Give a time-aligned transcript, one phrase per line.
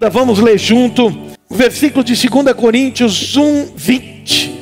[0.00, 1.08] Vamos ler junto
[1.50, 4.60] o versículo de 2 Coríntios 1, 20.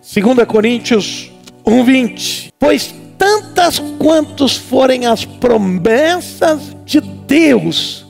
[0.00, 1.30] 2 Coríntios
[1.66, 2.54] 1, 20.
[2.58, 8.06] Pois tantas quantos forem as promessas de Deus,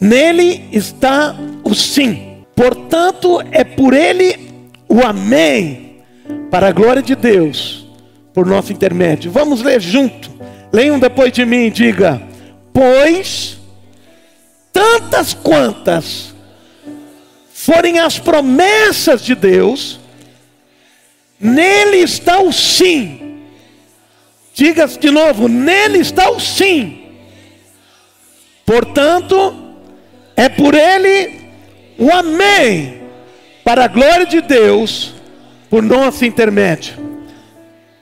[0.00, 2.44] nele está o sim.
[2.54, 4.38] Portanto, é por ele
[4.88, 5.96] o amém,
[6.48, 7.88] para a glória de Deus,
[8.32, 9.32] por nosso intermédio.
[9.32, 10.30] Vamos ler junto.
[10.72, 12.22] Leiam depois de mim e diga:
[12.72, 13.60] Pois
[14.72, 16.34] tantas quantas
[17.52, 20.00] forem as promessas de Deus,
[21.38, 23.40] nele está o sim.
[24.54, 27.02] Diga de novo: nele está o sim.
[28.66, 29.54] Portanto,
[30.36, 31.42] é por ele
[31.98, 33.02] o amém,
[33.62, 35.14] para a glória de Deus,
[35.68, 36.94] por nosso intermédio.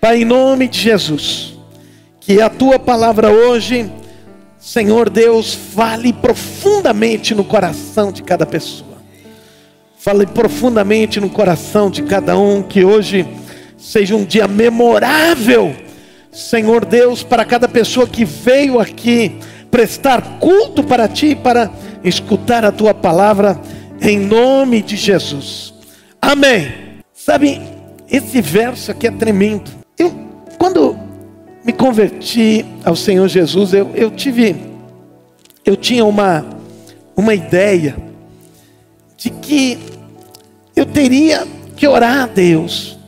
[0.01, 1.55] Pai, em nome de Jesus,
[2.21, 3.91] que a tua palavra hoje
[4.61, 9.01] Senhor Deus, fale profundamente no coração de cada pessoa.
[9.99, 13.27] Fale profundamente no coração de cada um, que hoje
[13.79, 15.75] seja um dia memorável,
[16.31, 19.39] Senhor Deus, para cada pessoa que veio aqui
[19.71, 21.71] prestar culto para Ti, para
[22.05, 23.59] escutar a Tua palavra,
[24.03, 25.73] em nome de Jesus.
[26.21, 27.01] Amém.
[27.15, 27.63] Sabe,
[28.11, 29.71] esse verso aqui é tremendo.
[29.99, 30.15] Eu,
[30.59, 31.00] quando
[31.65, 34.57] me converti ao Senhor Jesus, eu, eu tive,
[35.65, 36.45] eu tinha uma,
[37.17, 37.97] uma ideia
[39.17, 39.79] de que
[40.75, 42.99] eu teria que orar a Deus,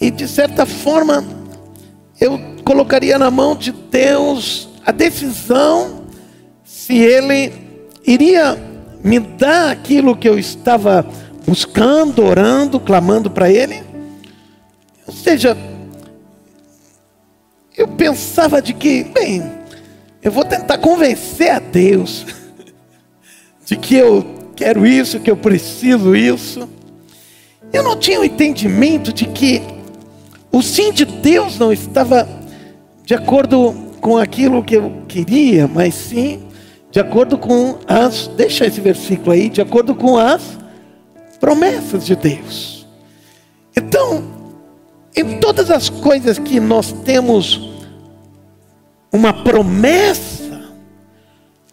[0.00, 1.24] e de certa forma,
[2.20, 6.04] eu colocaria na mão de Deus a decisão
[6.64, 7.52] se Ele
[8.06, 8.58] iria
[9.02, 11.06] me dar aquilo que eu estava
[11.46, 13.82] buscando, orando, clamando para Ele.
[15.06, 15.56] Ou seja,
[17.76, 19.42] eu pensava de que, bem,
[20.22, 22.24] eu vou tentar convencer a Deus
[23.64, 26.68] de que eu quero isso, que eu preciso isso.
[27.72, 29.60] Eu não tinha o entendimento de que
[30.52, 32.28] o sim de Deus não estava
[33.04, 36.44] de acordo com aquilo que eu queria, mas sim
[36.94, 40.56] de acordo com as, deixa esse versículo aí, de acordo com as
[41.40, 42.86] promessas de Deus.
[43.76, 44.22] Então,
[45.16, 47.63] em todas as coisas que nós temos
[49.14, 50.60] uma promessa,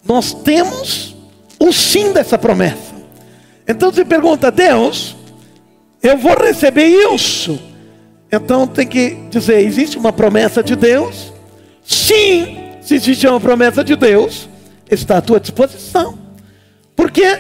[0.06, 1.16] nós temos
[1.60, 2.94] o sim dessa promessa.
[3.68, 5.16] Então você pergunta, Deus,
[6.04, 7.60] eu vou receber isso.
[8.32, 11.34] Então tem que dizer: existe uma promessa de Deus?
[11.84, 14.48] Sim, se existe uma promessa de Deus,
[14.90, 16.20] está à tua disposição.
[16.96, 17.40] Por quê?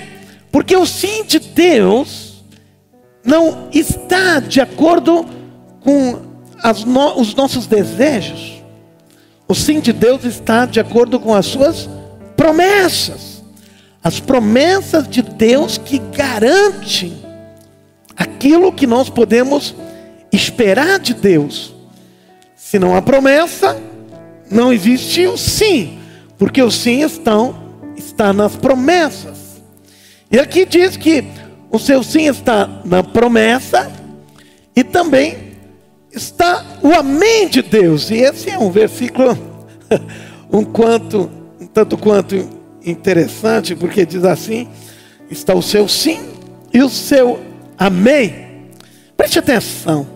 [0.52, 2.44] Porque o sim de Deus
[3.24, 5.28] não está de acordo
[5.80, 6.20] com
[6.88, 8.61] no, os nossos desejos.
[9.52, 11.90] O sim de Deus está de acordo com as suas
[12.38, 13.44] promessas.
[14.02, 17.22] As promessas de Deus que garantem
[18.16, 19.76] aquilo que nós podemos
[20.32, 21.76] esperar de Deus.
[22.56, 23.78] Se não há promessa,
[24.50, 26.00] não existe o sim,
[26.38, 27.54] porque o sim estão,
[27.98, 29.62] está nas promessas.
[30.32, 31.26] E aqui diz que
[31.70, 33.92] o seu sim está na promessa
[34.74, 35.38] e também
[36.14, 38.10] está o amém de Deus.
[38.10, 39.38] E esse é um versículo
[40.52, 41.30] um quanto,
[41.60, 42.50] um tanto quanto
[42.86, 44.68] interessante, porque diz assim:
[45.30, 46.20] está o seu sim
[46.74, 47.40] e o seu
[47.78, 48.70] amém.
[49.16, 50.08] Preste atenção.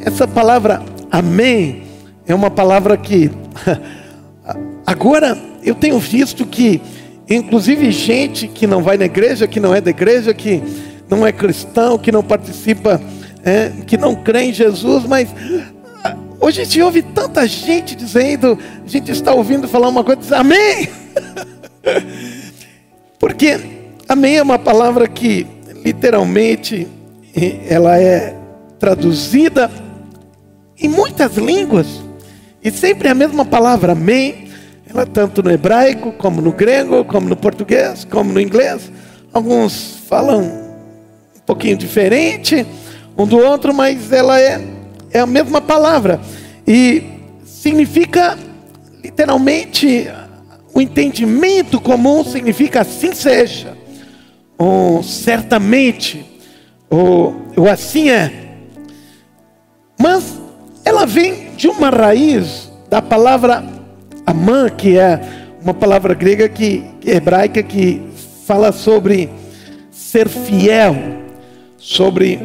[0.00, 1.84] Essa palavra amém
[2.26, 3.30] é uma palavra que
[4.86, 6.80] agora eu tenho visto que
[7.28, 10.62] inclusive gente que não vai na igreja, que não é da igreja, que
[11.08, 13.00] não é cristão, que não participa
[13.44, 15.28] é, que não crê em Jesus, mas
[16.04, 20.20] ah, hoje a gente ouve tanta gente dizendo, a gente está ouvindo falar uma coisa,
[20.20, 20.88] diz amém.
[23.18, 23.58] Porque
[24.08, 25.46] amém é uma palavra que
[25.84, 26.86] literalmente
[27.68, 28.36] ela é
[28.78, 29.70] traduzida
[30.76, 31.86] em muitas línguas
[32.62, 34.48] e sempre é a mesma palavra amém.
[34.88, 38.90] Ela tanto no hebraico como no grego, como no português, como no inglês.
[39.32, 42.66] Alguns falam um pouquinho diferente
[43.18, 44.64] um do outro, mas ela é,
[45.10, 46.20] é a mesma palavra.
[46.66, 47.02] E
[47.44, 48.38] significa,
[49.02, 50.08] literalmente,
[50.72, 53.76] o entendimento comum significa assim seja,
[54.56, 56.24] ou certamente,
[56.88, 58.32] ou, ou assim é.
[59.98, 60.38] Mas
[60.84, 63.64] ela vem de uma raiz da palavra
[64.24, 65.20] amã, que é
[65.60, 68.00] uma palavra grega que, hebraica que
[68.46, 69.28] fala sobre
[69.90, 70.94] ser fiel,
[71.76, 72.40] sobre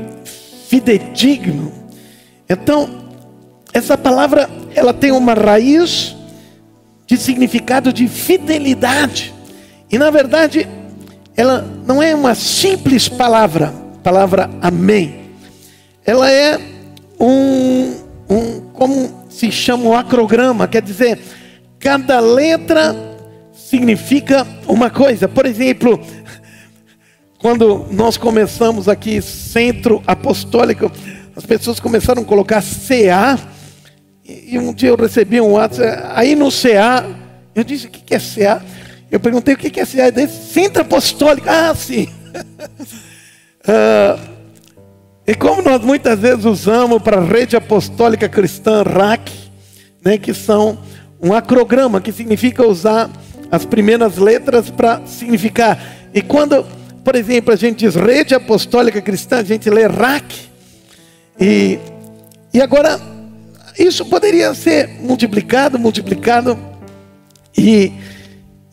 [0.74, 1.72] fidedigno.
[2.50, 2.90] Então,
[3.72, 6.16] essa palavra ela tem uma raiz
[7.06, 9.32] de significado de fidelidade.
[9.92, 10.68] E na verdade,
[11.38, 13.72] ela não é uma simples palavra,
[14.02, 15.20] palavra amém.
[16.04, 16.60] Ela é
[17.20, 17.94] um,
[18.28, 21.20] um como se chama um acrograma, quer dizer,
[21.80, 22.96] cada letra
[23.54, 25.28] significa uma coisa.
[25.28, 26.00] Por exemplo,
[27.44, 30.90] quando nós começamos aqui, Centro Apostólico,
[31.36, 33.38] as pessoas começaram a colocar CA,
[34.24, 37.06] e um dia eu recebi um WhatsApp, aí no CA,
[37.54, 38.64] eu disse, o que é CA?
[39.12, 42.08] Eu perguntei o que é CA, desse Centro Apostólico, ah, sim.
[43.68, 44.18] uh,
[45.28, 49.30] e como nós muitas vezes usamos para a Rede Apostólica Cristã, RAC,
[50.02, 50.80] né, que são
[51.22, 53.10] um acrograma, que significa usar
[53.52, 55.78] as primeiras letras para significar.
[56.14, 56.66] E quando,
[57.04, 60.34] por exemplo, a gente diz Rede Apostólica Cristã, a gente lê RAC.
[61.40, 61.78] E,
[62.54, 63.00] e agora,
[63.78, 66.58] isso poderia ser multiplicado, multiplicado.
[67.58, 67.92] E,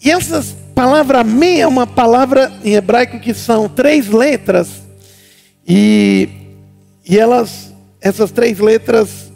[0.03, 4.83] e essas palavras amém é uma palavra em hebraico que são três letras.
[5.67, 6.29] E,
[7.09, 9.33] e elas, essas três letras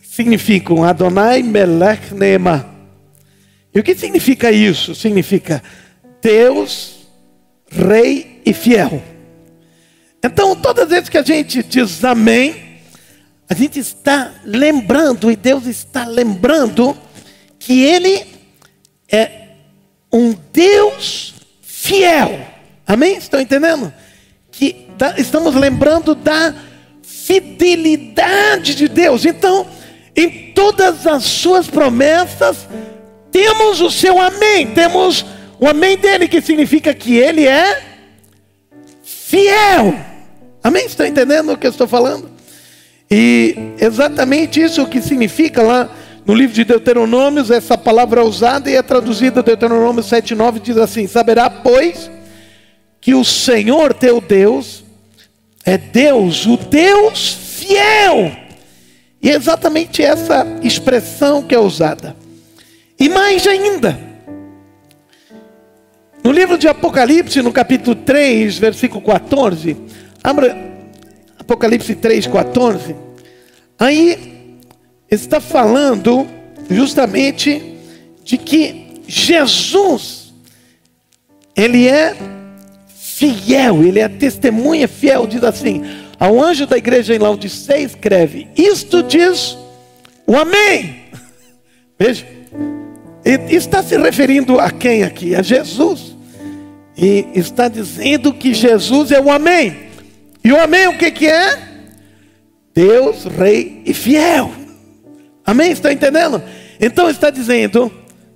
[0.00, 2.66] significam Adonai Melech Neema.
[3.74, 4.94] E o que significa isso?
[4.94, 5.62] Significa
[6.22, 6.97] Deus,
[7.70, 9.02] Rei e Fiel.
[10.22, 12.80] Então, todas as vezes que a gente diz amém,
[13.48, 16.96] a gente está lembrando, e Deus está lembrando,
[17.58, 18.26] que Ele
[19.10, 19.48] é
[20.12, 22.46] um Deus fiel.
[22.86, 23.16] Amém?
[23.16, 23.92] Estão entendendo?
[24.50, 26.54] Que estamos lembrando da
[27.02, 29.24] fidelidade de Deus.
[29.24, 29.66] Então,
[30.16, 32.66] em todas as suas promessas,
[33.30, 35.24] temos o seu amém, temos
[35.60, 37.82] o amém dele, que significa que ele é
[39.02, 39.94] fiel.
[40.62, 40.86] Amém?
[40.86, 42.30] Estão entendendo o que eu estou falando?
[43.10, 45.90] E exatamente isso que significa lá
[46.26, 51.48] no livro de Deuteronômios, essa palavra usada e é traduzida Deuteronômio 7,9 diz assim: Saberá,
[51.48, 52.10] pois,
[53.00, 54.84] que o Senhor teu Deus
[55.64, 58.30] é Deus, o Deus fiel.
[59.22, 62.14] E é exatamente essa expressão que é usada.
[63.00, 63.98] E mais ainda,
[66.22, 69.76] no livro de Apocalipse, no capítulo 3, versículo 14,
[70.22, 70.56] abra
[71.38, 72.94] Apocalipse 3, 14,
[73.78, 74.58] aí
[75.10, 76.26] está falando
[76.68, 77.76] justamente
[78.24, 80.34] de que Jesus,
[81.56, 82.14] ele é
[82.94, 85.82] fiel, ele é testemunha fiel, diz assim,
[86.18, 89.56] ao anjo da igreja em Laodiceia escreve, isto diz
[90.26, 91.04] o amém,
[91.98, 92.26] veja,
[93.28, 95.36] e está se referindo a quem aqui?
[95.36, 96.16] A Jesus.
[96.96, 99.76] E está dizendo que Jesus é o Amém.
[100.42, 101.58] E o Amém o que, que é?
[102.74, 104.50] Deus, Rei e fiel.
[105.44, 105.72] Amém?
[105.72, 106.42] Está entendendo?
[106.80, 107.92] Então está dizendo,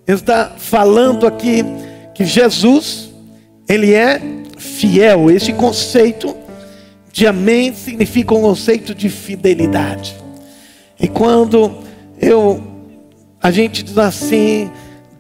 [0.07, 1.65] está falando aqui
[2.15, 3.11] que Jesus,
[3.67, 4.21] ele é
[4.59, 5.31] fiel.
[5.31, 6.37] Esse conceito
[7.11, 10.15] de amém significa um conceito de fidelidade.
[11.01, 11.79] E quando
[12.21, 12.73] eu
[13.43, 14.71] a gente diz assim,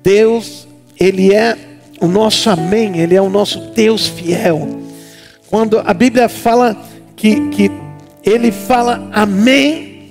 [0.02, 0.66] Deus,
[0.98, 1.56] Ele é
[2.00, 4.82] o nosso amém, Ele é o nosso Deus fiel.
[5.48, 6.76] Quando a Bíblia fala
[7.14, 7.70] que, que
[8.24, 10.08] Ele fala amém,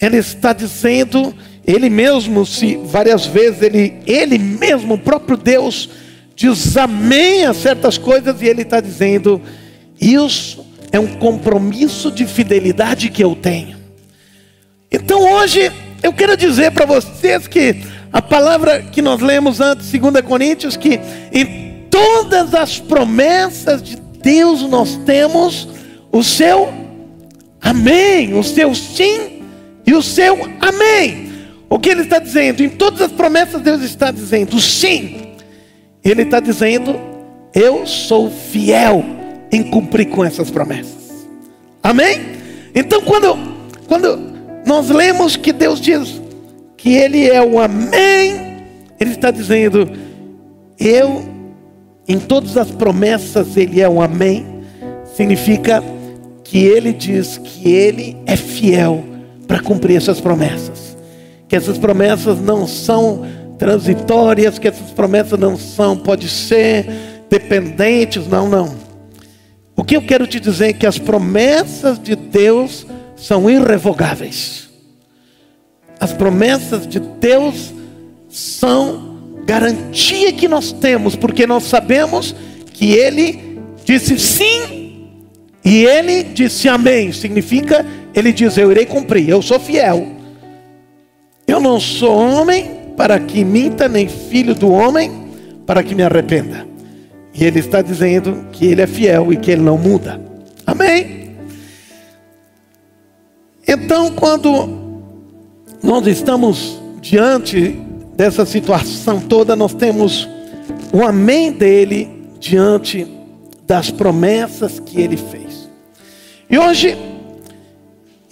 [0.00, 1.34] Ele está dizendo,
[1.66, 5.88] Ele mesmo, se várias vezes, Ele, Ele mesmo, o próprio Deus,
[6.34, 9.40] diz amém a certas coisas, e Ele está dizendo,
[10.00, 13.76] isso é um compromisso de fidelidade que eu tenho.
[14.90, 17.74] Então hoje eu quero dizer para vocês que
[18.16, 20.98] a palavra que nós lemos antes, 2 Coríntios, que
[21.30, 25.68] em todas as promessas de Deus nós temos
[26.10, 26.72] o seu
[27.60, 29.42] amém, o seu sim
[29.86, 31.30] e o seu amém.
[31.68, 32.62] O que ele está dizendo?
[32.62, 35.34] Em todas as promessas, Deus está dizendo sim.
[36.02, 36.98] Ele está dizendo:
[37.54, 39.04] Eu sou fiel
[39.52, 41.26] em cumprir com essas promessas.
[41.82, 42.18] Amém?
[42.74, 43.36] Então, quando,
[43.86, 44.18] quando
[44.64, 46.24] nós lemos que Deus diz
[46.86, 48.62] que Ele é o Amém,
[49.00, 49.90] Ele está dizendo,
[50.78, 51.20] eu,
[52.06, 54.46] em todas as promessas, Ele é o Amém,
[55.16, 55.82] significa
[56.44, 59.02] que Ele diz que Ele é fiel
[59.48, 60.96] para cumprir essas promessas,
[61.48, 63.26] que essas promessas não são
[63.58, 66.86] transitórias, que essas promessas não são, pode ser,
[67.28, 68.72] dependentes, não, não.
[69.74, 74.65] O que eu quero te dizer é que as promessas de Deus são irrevogáveis.
[75.98, 77.72] As promessas de Deus
[78.28, 82.34] são garantia que nós temos, porque nós sabemos
[82.72, 85.08] que Ele disse sim
[85.64, 87.12] e Ele disse amém.
[87.12, 87.84] Significa,
[88.14, 90.06] Ele diz: Eu irei cumprir, eu sou fiel.
[91.46, 95.26] Eu não sou homem para que minta, nem filho do homem
[95.66, 96.66] para que me arrependa.
[97.34, 100.20] E ele está dizendo que ele é fiel e que ele não muda.
[100.66, 101.36] Amém?
[103.68, 104.85] Então, quando
[105.86, 107.80] nós estamos diante
[108.16, 110.28] dessa situação toda, nós temos
[110.92, 113.06] o amém dele diante
[113.64, 115.70] das promessas que ele fez.
[116.50, 116.98] E hoje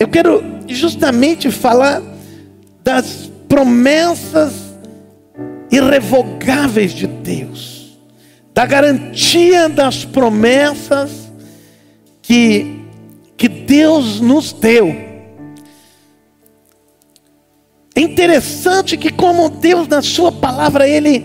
[0.01, 2.03] eu quero justamente falar
[2.83, 4.53] das promessas
[5.71, 7.97] irrevogáveis de Deus,
[8.53, 11.31] da garantia das promessas
[12.21, 12.81] que,
[13.37, 15.14] que Deus nos deu.
[17.95, 21.25] É interessante que, como Deus, na Sua palavra, Ele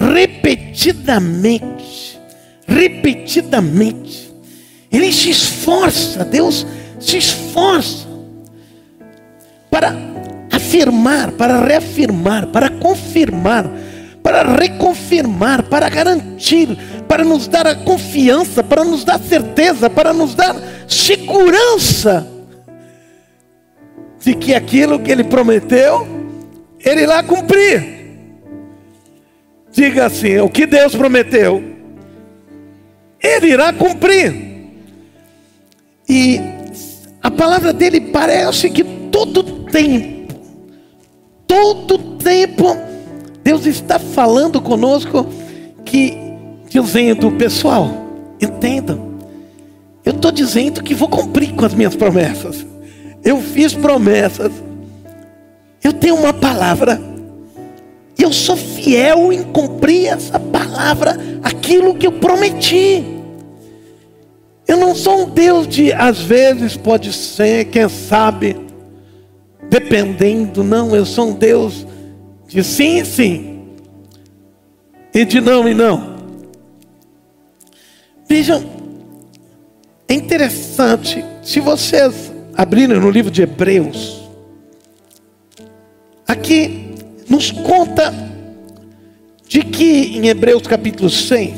[0.00, 2.18] repetidamente,
[2.66, 4.34] repetidamente,
[4.90, 6.66] Ele se esforça, Deus
[6.98, 8.08] se esforça
[9.70, 9.94] para
[10.50, 13.70] afirmar, para reafirmar, para confirmar,
[14.20, 20.34] para reconfirmar, para garantir, para nos dar a confiança, para nos dar certeza, para nos
[20.34, 20.56] dar
[20.88, 22.37] segurança
[24.28, 26.06] de que aquilo que ele prometeu,
[26.84, 27.82] ele irá cumprir.
[29.72, 31.64] Diga assim: o que Deus prometeu,
[33.22, 34.48] ele irá cumprir.
[36.06, 36.38] E
[37.22, 40.34] a palavra dele parece que todo tempo,
[41.46, 42.76] todo tempo,
[43.42, 45.26] Deus está falando conosco
[45.86, 46.18] que
[46.68, 47.90] dizendo, pessoal,
[48.38, 49.16] entendam,
[50.04, 52.66] eu estou dizendo que vou cumprir com as minhas promessas.
[53.24, 54.52] Eu fiz promessas.
[55.82, 57.00] Eu tenho uma palavra.
[58.18, 63.04] Eu sou fiel em cumprir essa palavra, aquilo que eu prometi.
[64.66, 68.56] Eu não sou um Deus de, às vezes, pode ser, quem sabe,
[69.70, 70.94] dependendo, não.
[70.94, 71.86] Eu sou um Deus
[72.46, 73.66] de sim, sim,
[75.14, 76.18] e de não e não.
[78.28, 78.62] Vejam,
[80.06, 84.28] é interessante, se vocês abrirem no livro de Hebreus,
[86.26, 86.92] aqui
[87.30, 88.12] nos conta
[89.46, 91.54] de que em Hebreus capítulo 6,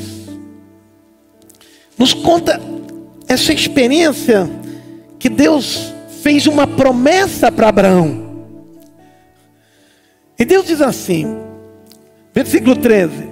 [1.97, 2.61] nos conta
[3.27, 4.47] essa experiência
[5.17, 5.91] que Deus
[6.21, 8.45] fez uma promessa para Abraão.
[10.37, 11.35] E Deus diz assim,
[12.31, 13.27] versículo 13,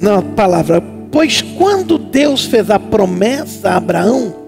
[0.00, 4.43] na palavra: Pois quando Deus fez a promessa a Abraão,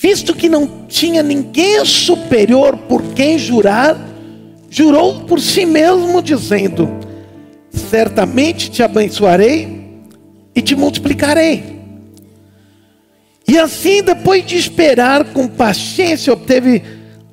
[0.00, 4.00] visto que não tinha ninguém superior por quem jurar,
[4.70, 6.88] jurou por si mesmo, dizendo:
[7.70, 10.00] Certamente te abençoarei
[10.54, 11.78] e te multiplicarei.
[13.46, 16.82] E assim, depois de esperar com paciência, obteve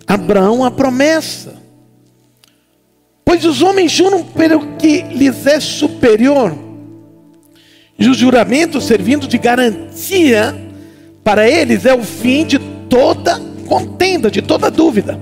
[0.06, 1.56] Abraão a promessa.
[3.24, 6.54] Pois os homens juram pelo que lhes é superior,
[7.98, 10.67] e o juramento servindo de garantia
[11.28, 15.20] para eles é o fim de toda contenda, de toda dúvida.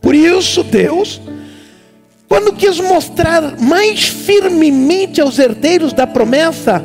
[0.00, 1.20] Por isso, Deus,
[2.28, 6.84] quando quis mostrar mais firmemente aos herdeiros da promessa,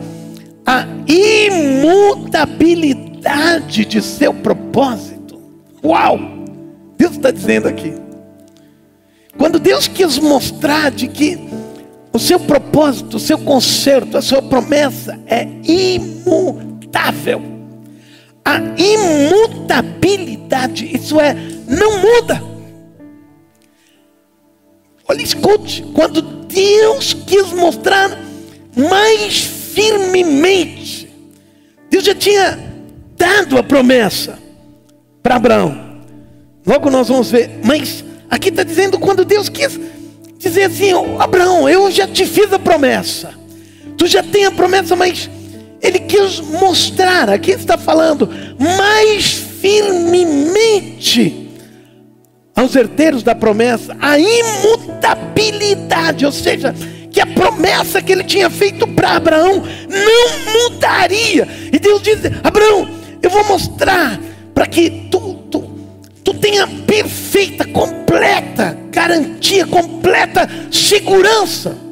[0.63, 5.41] a imutabilidade de seu propósito.
[5.83, 6.19] Uau!
[6.99, 7.95] Deus está dizendo aqui.
[9.39, 11.39] Quando Deus quis mostrar de que
[12.13, 17.56] o seu propósito, o seu conserto, a sua promessa é imutável.
[18.47, 21.35] A imutabilidade, isso é,
[21.67, 22.41] não muda.
[25.05, 28.17] Olha, escute, quando Deus quis mostrar
[28.73, 31.13] mais firmemente.
[31.89, 32.57] Deus já tinha
[33.17, 34.39] dado a promessa
[35.21, 35.99] para Abraão.
[36.65, 39.77] Logo nós vamos ver, mas aqui está dizendo quando Deus quis
[40.37, 43.33] dizer assim: Abraão, eu já te fiz a promessa.
[43.97, 45.29] Tu já tem a promessa, mas
[45.81, 48.29] ele quis mostrar, aqui está falando,
[48.59, 51.45] mais firmemente
[52.55, 56.73] aos herdeiros da promessa, a imutabilidade, ou seja,
[57.11, 61.47] que a promessa que ele tinha feito para Abraão não mudaria.
[61.71, 62.89] E Deus diz: Abraão,
[63.21, 64.19] eu vou mostrar
[64.55, 65.69] para que tu, tu,
[66.23, 71.86] tu tenha perfeita, completa garantia, completa segurança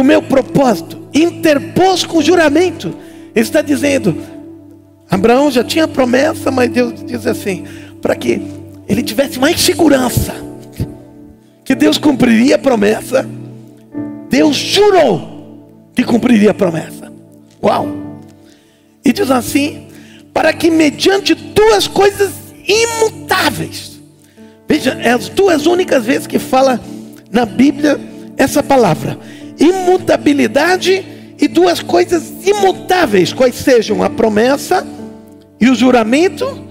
[0.00, 0.98] do meu propósito.
[1.12, 2.94] Interpôs com juramento.
[3.34, 4.16] Ele está dizendo:
[5.10, 7.64] Abraão já tinha promessa, mas Deus diz assim:
[8.00, 8.40] para que
[8.88, 10.34] ele tivesse mais segurança
[11.62, 13.28] que Deus cumpriria a promessa,
[14.30, 17.12] Deus jurou que cumpriria a promessa.
[17.62, 17.88] Uau!
[19.04, 19.86] E diz assim:
[20.32, 22.32] para que mediante duas coisas
[22.66, 24.00] imutáveis,
[24.66, 26.80] veja, é as duas únicas vezes que fala
[27.30, 28.00] na Bíblia
[28.38, 29.18] essa palavra,
[29.60, 31.04] imutabilidade
[31.38, 34.86] e duas coisas imutáveis, quais sejam a promessa
[35.60, 36.66] e o juramento,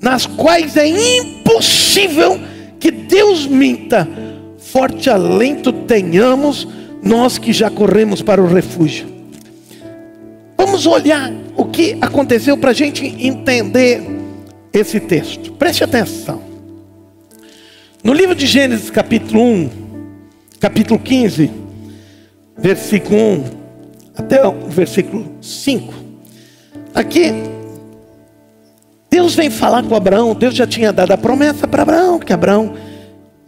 [0.00, 2.40] nas quais é impossível
[2.78, 4.08] que Deus minta.
[4.58, 6.66] Forte alento tenhamos
[7.02, 9.08] nós que já corremos para o refúgio.
[10.56, 14.02] Vamos olhar o que aconteceu para a gente entender
[14.72, 15.52] esse texto.
[15.52, 16.42] Preste atenção.
[18.02, 19.70] No livro de Gênesis, capítulo 1,
[20.58, 21.50] capítulo 15,
[22.60, 23.44] versículo 1
[24.16, 25.94] até o versículo 5.
[26.94, 27.32] Aqui,
[29.10, 30.34] Deus vem falar com Abraão.
[30.34, 32.74] Deus já tinha dado a promessa para Abraão que Abraão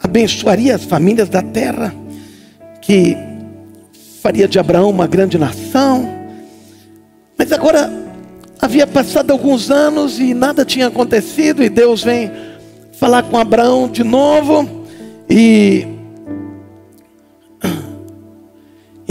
[0.02, 1.95] abençoaria as famílias da terra,
[2.81, 3.16] que
[4.21, 6.09] faria de Abraão uma grande nação.
[7.38, 7.90] Mas agora
[8.61, 12.31] havia passado alguns anos e nada tinha acontecido, e Deus vem
[12.92, 14.69] falar com Abraão de novo.
[15.28, 15.87] E,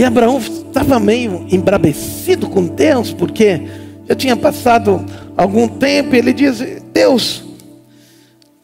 [0.02, 3.62] e Abraão estava meio embravecido com Deus, porque
[4.08, 5.04] já tinha passado
[5.36, 6.60] algum tempo, e ele diz:
[6.92, 7.44] Deus,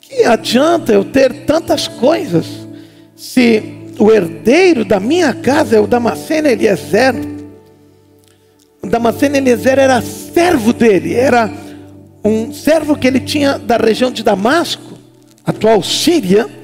[0.01, 2.45] que adianta eu ter tantas coisas
[3.15, 3.63] se
[4.01, 7.15] o herdeiro da minha casa é o Damasceno Eliezer.
[8.83, 11.53] O Damasceno Eliezer era servo dele, era
[12.25, 14.99] um servo que ele tinha da região de Damasco,
[15.45, 16.58] atual Síria.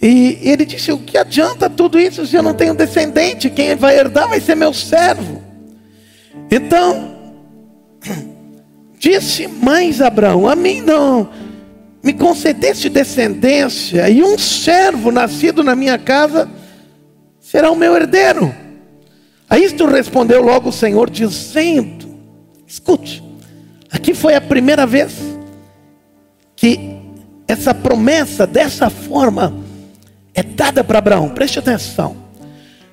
[0.00, 3.48] E ele disse: O que adianta tudo isso se eu não tenho descendente?
[3.50, 5.42] Quem vai herdar vai ser meu servo.
[6.50, 7.16] Então,
[8.98, 11.28] disse mais Abraão: A mim não
[12.02, 16.48] me concedesse descendência, e um servo nascido na minha casa
[17.40, 18.54] será o meu herdeiro.
[19.48, 22.18] A isto respondeu logo o Senhor, dizendo:
[22.66, 23.24] Escute,
[23.90, 25.14] aqui foi a primeira vez
[26.54, 26.96] que
[27.48, 29.65] essa promessa dessa forma
[30.36, 32.14] é dada para Abraão, preste atenção.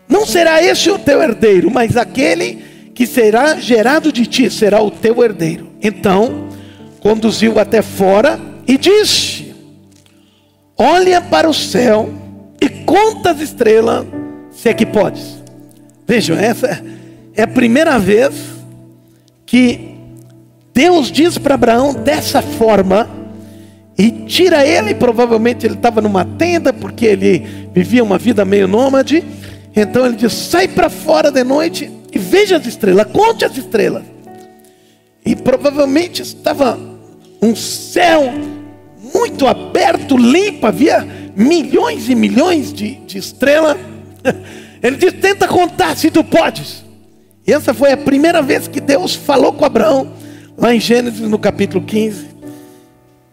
[0.08, 2.64] Não será este o teu herdeiro, mas aquele
[2.96, 5.70] que será gerado de ti será o teu herdeiro.
[5.82, 6.48] Então,
[7.02, 9.54] conduziu até fora e disse:
[10.78, 12.10] Olha para o céu
[12.62, 14.06] e conta as estrelas,
[14.52, 15.44] se é que podes.
[16.08, 16.82] Vejam, essa
[17.36, 18.34] é a primeira vez
[19.46, 19.98] que
[20.74, 23.23] Deus diz para Abraão dessa forma
[23.98, 24.96] e tira ele.
[24.96, 29.24] Provavelmente ele estava numa tenda porque ele vivia uma vida meio nômade.
[29.76, 34.04] Então ele diz: sai para fora de noite e veja as estrelas, conte as estrelas.
[35.26, 36.78] E provavelmente estava
[37.42, 38.32] um céu
[39.14, 43.78] muito aberto, limpo, havia milhões e milhões de, de estrelas.
[44.82, 46.84] Ele diz: tenta contar se tu podes.
[47.46, 50.14] E essa foi a primeira vez que Deus falou com Abraão,
[50.58, 52.33] lá em Gênesis no capítulo 15.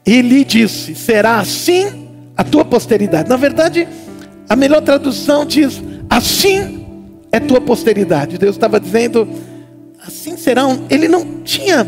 [0.07, 3.29] E lhe disse: será assim a tua posteridade.
[3.29, 3.87] Na verdade,
[4.49, 6.87] a melhor tradução diz: assim
[7.31, 8.39] é tua posteridade.
[8.39, 9.29] Deus estava dizendo:
[10.05, 10.85] assim serão.
[10.89, 11.87] Ele não tinha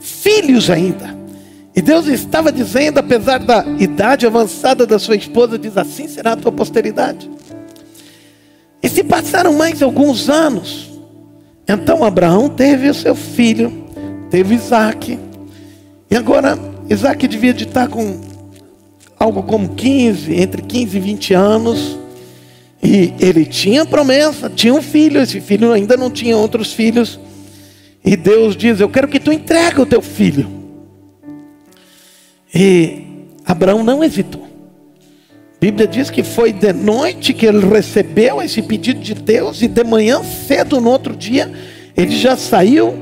[0.00, 1.16] filhos ainda.
[1.74, 6.36] E Deus estava dizendo, apesar da idade avançada da sua esposa, diz assim será a
[6.36, 7.30] tua posteridade.
[8.82, 10.90] E se passaram mais alguns anos,
[11.68, 13.86] então Abraão teve o seu filho,
[14.28, 15.18] teve Isaac.
[16.10, 16.58] E agora
[16.92, 18.20] Isaac devia de estar com
[19.18, 21.98] algo como 15, entre 15 e 20 anos.
[22.82, 27.18] E ele tinha promessa, tinha um filho, esse filho ainda não tinha outros filhos.
[28.04, 30.48] E Deus diz: Eu quero que tu entregue o teu filho.
[32.54, 33.04] E
[33.46, 34.42] Abraão não hesitou.
[34.42, 39.68] A Bíblia diz que foi de noite que ele recebeu esse pedido de Deus, e
[39.68, 41.50] de manhã cedo no outro dia,
[41.96, 42.98] ele já saiu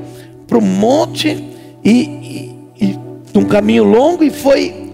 [0.47, 1.43] para o monte
[1.83, 2.50] e,
[3.33, 4.91] e, e um caminho longo e foi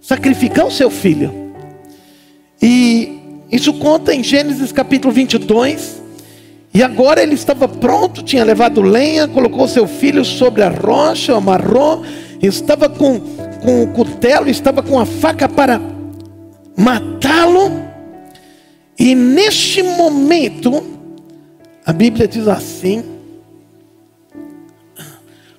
[0.00, 1.32] sacrificar o seu filho.
[2.60, 3.18] E
[3.50, 6.02] isso conta em Gênesis capítulo 22.
[6.72, 12.02] E agora ele estava pronto, tinha levado lenha, colocou seu filho sobre a rocha, amarrou,
[12.42, 13.20] estava com
[13.64, 15.80] com o cutelo, estava com a faca para
[16.76, 17.82] matá-lo.
[18.98, 20.84] E neste momento,
[21.84, 23.02] a Bíblia diz assim: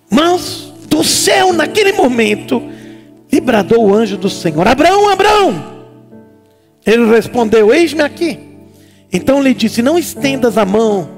[0.10, 0.64] Mas
[0.95, 2.63] do céu, naquele momento,
[3.31, 5.75] lhe bradou o anjo do Senhor: Abraão, Abraão.
[6.86, 8.39] Ele respondeu: Eis-me aqui.
[9.12, 11.10] Então lhe disse: Não estendas a mão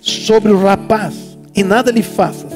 [0.00, 1.14] sobre o rapaz
[1.54, 2.52] e nada lhe faças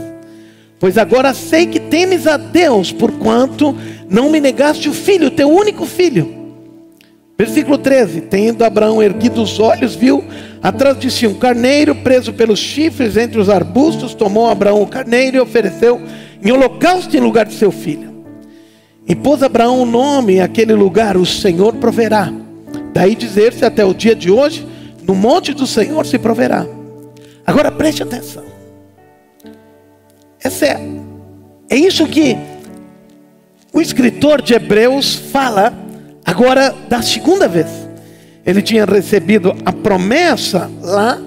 [0.81, 3.77] Pois agora sei que temes a Deus, porquanto
[4.09, 6.41] não me negaste o filho, teu único filho.
[7.37, 10.25] Versículo 13: Tendo Abraão erguido os olhos, viu
[10.63, 14.15] atrás de si um carneiro preso pelos chifres entre os arbustos.
[14.15, 16.01] Tomou Abraão o carneiro e ofereceu
[16.43, 18.25] em holocausto em lugar de seu filho.
[19.07, 22.33] E pôs Abraão o nome àquele lugar: O Senhor proverá.
[22.93, 24.67] Daí dizer-se até o dia de hoje:
[25.03, 26.67] no monte do Senhor se proverá.
[27.47, 28.45] Agora preste atenção.
[30.43, 30.81] Essa é,
[31.69, 32.37] é isso que
[33.73, 35.73] o escritor de Hebreus fala
[36.25, 37.67] agora da segunda vez.
[38.45, 41.21] Ele tinha recebido a promessa lá,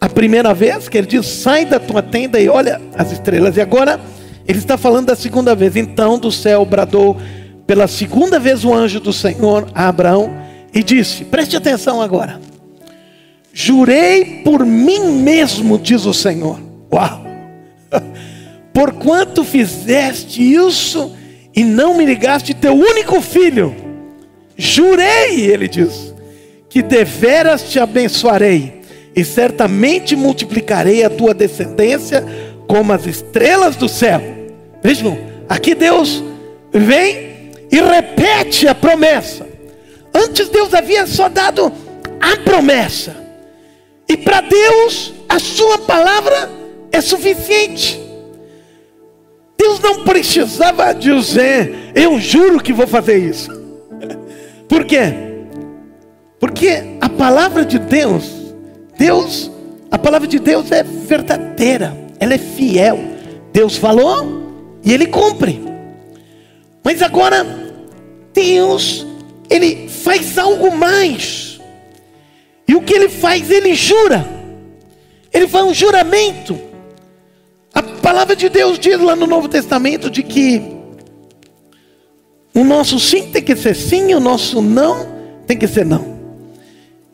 [0.00, 3.56] a primeira vez, que ele diz: sai da tua tenda e olha as estrelas.
[3.56, 4.00] E agora
[4.46, 5.76] ele está falando da segunda vez.
[5.76, 7.16] Então do céu bradou
[7.66, 10.30] pela segunda vez o anjo do Senhor a Abraão
[10.72, 12.40] e disse: preste atenção agora.
[13.52, 16.60] Jurei por mim mesmo, diz o Senhor.
[16.92, 17.24] Uau!
[18.72, 21.16] Porquanto fizeste isso
[21.54, 23.74] e não me ligaste teu único filho,
[24.58, 26.14] jurei, ele diz,
[26.68, 28.75] que deveras te abençoarei
[29.16, 32.22] e certamente multiplicarei a tua descendência
[32.68, 34.20] como as estrelas do céu.
[34.82, 36.22] Vejam, aqui Deus
[36.70, 39.46] vem e repete a promessa.
[40.14, 41.72] Antes Deus havia só dado
[42.20, 43.16] a promessa.
[44.06, 46.50] E para Deus, a sua palavra
[46.92, 48.00] é suficiente.
[49.58, 53.50] Deus não precisava dizer, eu juro que vou fazer isso.
[54.68, 55.14] Por quê?
[56.38, 58.35] Porque a palavra de Deus,
[58.98, 59.50] Deus,
[59.90, 62.98] a palavra de Deus é verdadeira, ela é fiel.
[63.52, 65.62] Deus falou e ele cumpre.
[66.82, 67.44] Mas agora,
[68.32, 69.06] Deus,
[69.50, 71.60] ele faz algo mais.
[72.68, 73.50] E o que ele faz?
[73.50, 74.26] Ele jura.
[75.32, 76.58] Ele faz um juramento.
[77.74, 80.62] A palavra de Deus diz lá no Novo Testamento de que
[82.54, 85.14] o nosso sim tem que ser sim, o nosso não
[85.46, 86.15] tem que ser não.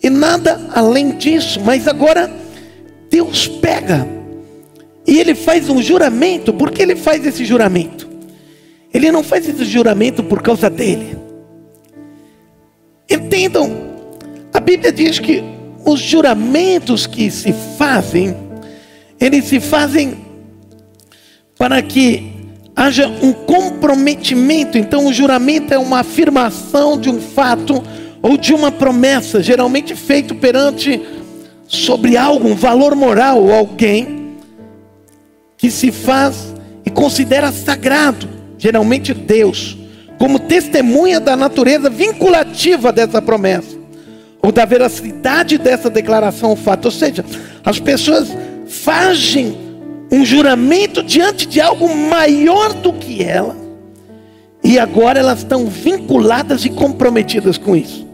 [0.02, 2.30] E nada além disso, mas agora
[3.08, 4.06] Deus pega
[5.06, 6.52] e ele faz um juramento.
[6.52, 8.08] Por que ele faz esse juramento?
[8.92, 11.16] Ele não faz esse juramento por causa dele.
[13.08, 13.70] Entendam,
[14.52, 15.42] a Bíblia diz que
[15.84, 18.36] os juramentos que se fazem,
[19.20, 20.18] eles se fazem
[21.58, 22.32] para que
[22.74, 24.78] haja um comprometimento.
[24.78, 27.82] Então, o juramento é uma afirmação de um fato
[28.22, 31.02] ou de uma promessa, geralmente feito perante
[31.66, 34.36] sobre algo, um valor moral ou alguém
[35.56, 36.54] que se faz
[36.86, 39.76] e considera sagrado, geralmente Deus,
[40.18, 43.76] como testemunha da natureza vinculativa dessa promessa
[44.40, 46.86] ou da veracidade dessa declaração ou fato.
[46.86, 47.24] Ou seja,
[47.64, 48.28] as pessoas
[48.66, 49.56] fazem
[50.10, 53.56] um juramento diante de algo maior do que ela,
[54.62, 58.11] e agora elas estão vinculadas e comprometidas com isso.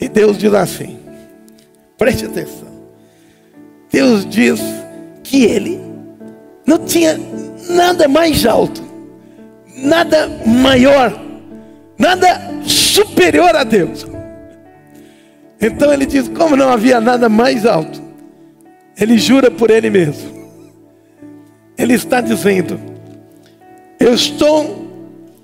[0.00, 0.98] E Deus diz assim:
[1.96, 2.68] preste atenção.
[3.90, 4.60] Deus diz
[5.22, 5.80] que ele
[6.66, 7.18] não tinha
[7.70, 8.82] nada mais alto,
[9.76, 11.12] nada maior,
[11.98, 14.06] nada superior a Deus.
[15.60, 18.02] Então ele diz: como não havia nada mais alto,
[18.98, 20.34] ele jura por ele mesmo.
[21.78, 22.78] Ele está dizendo:
[23.98, 24.84] eu estou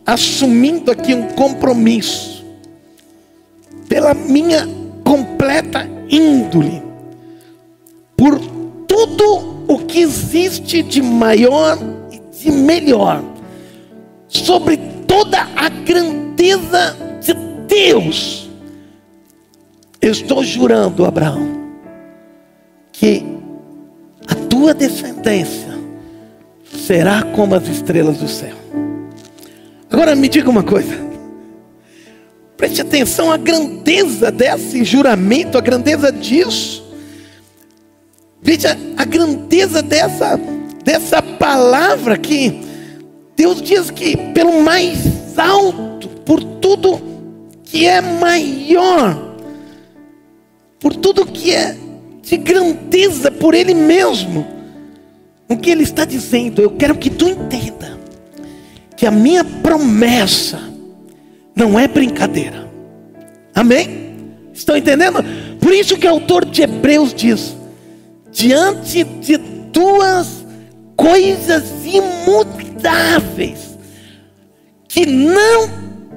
[0.04, 2.39] assumindo aqui um compromisso
[3.90, 4.66] pela minha
[5.04, 6.82] completa índole,
[8.16, 8.40] por
[8.88, 11.78] tudo o que existe de maior
[12.10, 13.22] e de melhor,
[14.26, 17.34] sobre toda a grandeza de
[17.68, 18.40] Deus
[20.00, 21.46] eu estou jurando, Abraão,
[22.90, 23.22] que
[24.26, 25.68] a tua descendência
[26.64, 28.56] será como as estrelas do céu.
[29.90, 31.09] Agora me diga uma coisa.
[32.60, 36.84] Preste atenção à grandeza desse juramento, a grandeza disso.
[38.42, 40.38] Veja a grandeza dessa,
[40.84, 42.60] dessa palavra que
[43.34, 47.00] Deus diz que pelo mais alto, por tudo
[47.64, 49.38] que é maior,
[50.78, 51.74] por tudo que é
[52.20, 54.46] de grandeza por Ele mesmo.
[55.48, 57.98] O que Ele está dizendo, eu quero que tu entenda
[58.98, 60.69] que a minha promessa
[61.60, 62.68] não é brincadeira.
[63.54, 64.16] Amém?
[64.52, 65.22] Estão entendendo?
[65.60, 67.54] Por isso que o autor de Hebreus diz:
[68.32, 70.44] diante de duas
[70.96, 73.78] coisas imutáveis
[74.88, 75.68] que não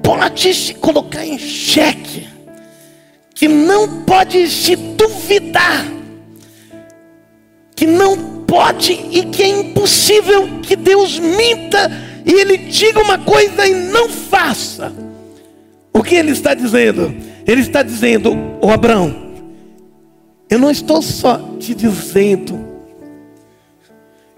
[0.02, 2.34] pode se colocar em xeque
[3.34, 5.84] que não pode se duvidar,
[7.74, 11.90] que não pode e que é impossível que Deus minta
[12.24, 14.92] e Ele diga uma coisa e não faça.
[15.96, 17.14] O que Ele está dizendo?
[17.46, 19.14] Ele está dizendo, o Abraão,
[20.50, 22.58] eu não estou só te dizendo,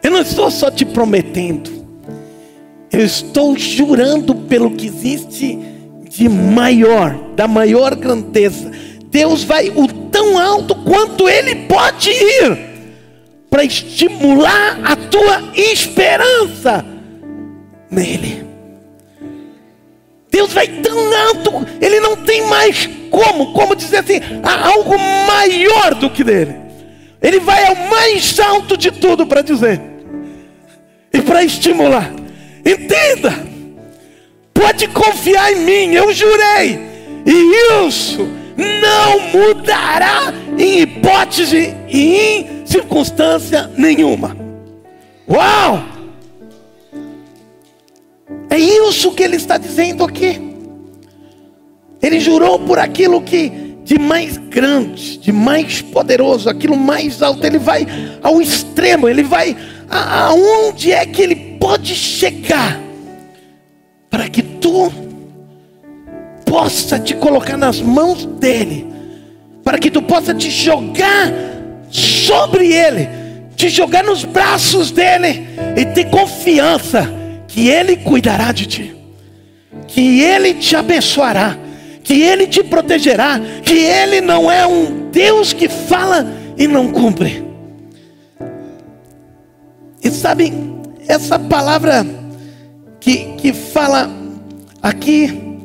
[0.03, 1.71] eu não estou só te prometendo,
[2.93, 5.59] eu estou jurando pelo que existe
[6.11, 8.71] de maior, da maior grandeza,
[9.07, 12.59] Deus vai o tão alto quanto Ele pode ir
[13.49, 16.85] para estimular a tua esperança
[17.91, 18.46] nele.
[20.37, 24.95] Deus vai tão alto, Ele não tem mais como, como dizer assim, há algo
[25.27, 26.55] maior do que dele.
[27.23, 29.81] Ele vai ao mais alto de tudo para dizer
[31.11, 32.13] e para estimular.
[32.67, 33.33] Entenda,
[34.53, 36.81] pode confiar em mim, eu jurei,
[37.25, 44.37] e isso não mudará em hipótese e em circunstância nenhuma.
[45.27, 45.96] Uau!
[48.57, 50.41] É isso que ele está dizendo aqui.
[52.01, 53.51] Ele jurou por aquilo que
[53.85, 57.47] de mais grande, de mais poderoso, aquilo mais alto.
[57.47, 57.87] Ele vai
[58.23, 59.55] ao extremo, ele vai
[59.91, 62.81] aonde é que ele pode chegar
[64.09, 64.91] para que tu
[66.47, 68.87] possa te colocar nas mãos dele,
[69.63, 71.31] para que tu possa te jogar
[71.91, 73.07] sobre ele,
[73.55, 77.26] te jogar nos braços dele e ter confiança
[77.57, 78.95] que ele cuidará de ti,
[79.89, 81.57] que ele te abençoará,
[82.05, 86.27] que ele te protegerá, que ele não é um Deus que fala
[86.59, 87.43] e não cumpre.
[90.05, 90.53] E sabe,
[91.09, 92.07] essa palavra
[93.01, 94.11] que, que fala
[94.83, 95.59] aqui,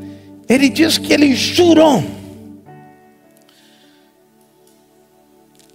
[0.47, 2.01] ele diz que ele jurou.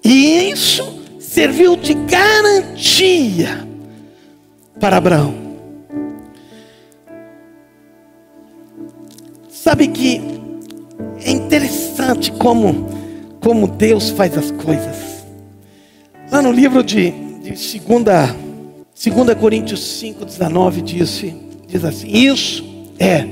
[0.02, 3.68] E isso serviu de garantia
[4.81, 5.45] para Abraão.
[9.66, 10.20] Sabe que
[11.24, 12.88] é interessante como,
[13.40, 15.26] como Deus faz as coisas.
[16.31, 17.12] Lá no livro de,
[17.57, 18.26] segunda,
[18.94, 21.24] 2 Coríntios 5, 19 diz,
[21.66, 22.64] diz assim: Isso
[22.96, 23.26] é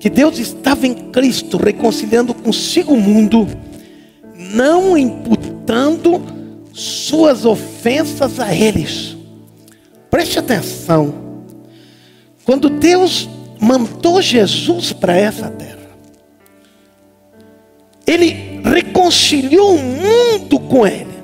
[0.00, 3.46] que Deus estava em Cristo reconciliando consigo o mundo,
[4.34, 6.22] não imputando
[6.72, 9.14] suas ofensas a eles.
[10.08, 11.12] Preste atenção.
[12.46, 13.28] Quando Deus
[13.60, 15.76] mandou Jesus para essa terra,
[18.06, 21.16] Ele reconciliou o mundo com Ele.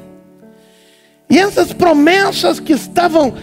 [1.28, 3.34] E essas promessas que estavam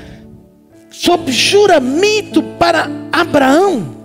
[0.92, 3.96] sob juramento para Abraão,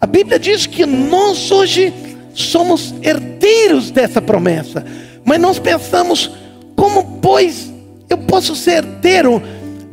[0.00, 1.92] a Bíblia diz que nós hoje
[2.32, 4.84] somos herdeiros dessa promessa.
[5.24, 6.30] Mas nós pensamos,
[6.76, 7.72] como pois
[8.08, 9.42] eu posso ser herdeiro?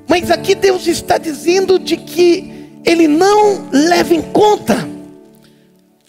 [0.07, 2.54] Mas aqui Deus está dizendo de que
[2.86, 4.88] Ele não leva em conta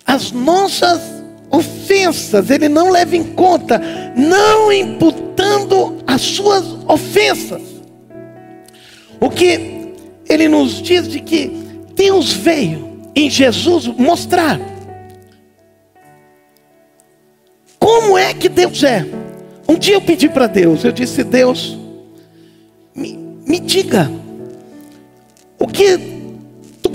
[0.05, 1.01] as nossas
[1.51, 3.81] ofensas, Ele não leva em conta,
[4.17, 7.63] não imputando as suas ofensas.
[9.21, 9.93] O que
[10.29, 11.49] Ele nos diz de que
[11.95, 14.61] Deus veio em Jesus mostrar
[17.79, 19.07] como é que Deus é.
[19.69, 21.77] Um dia eu pedi para Deus, eu disse: Deus,
[22.95, 24.11] me, me diga,
[25.59, 26.16] o que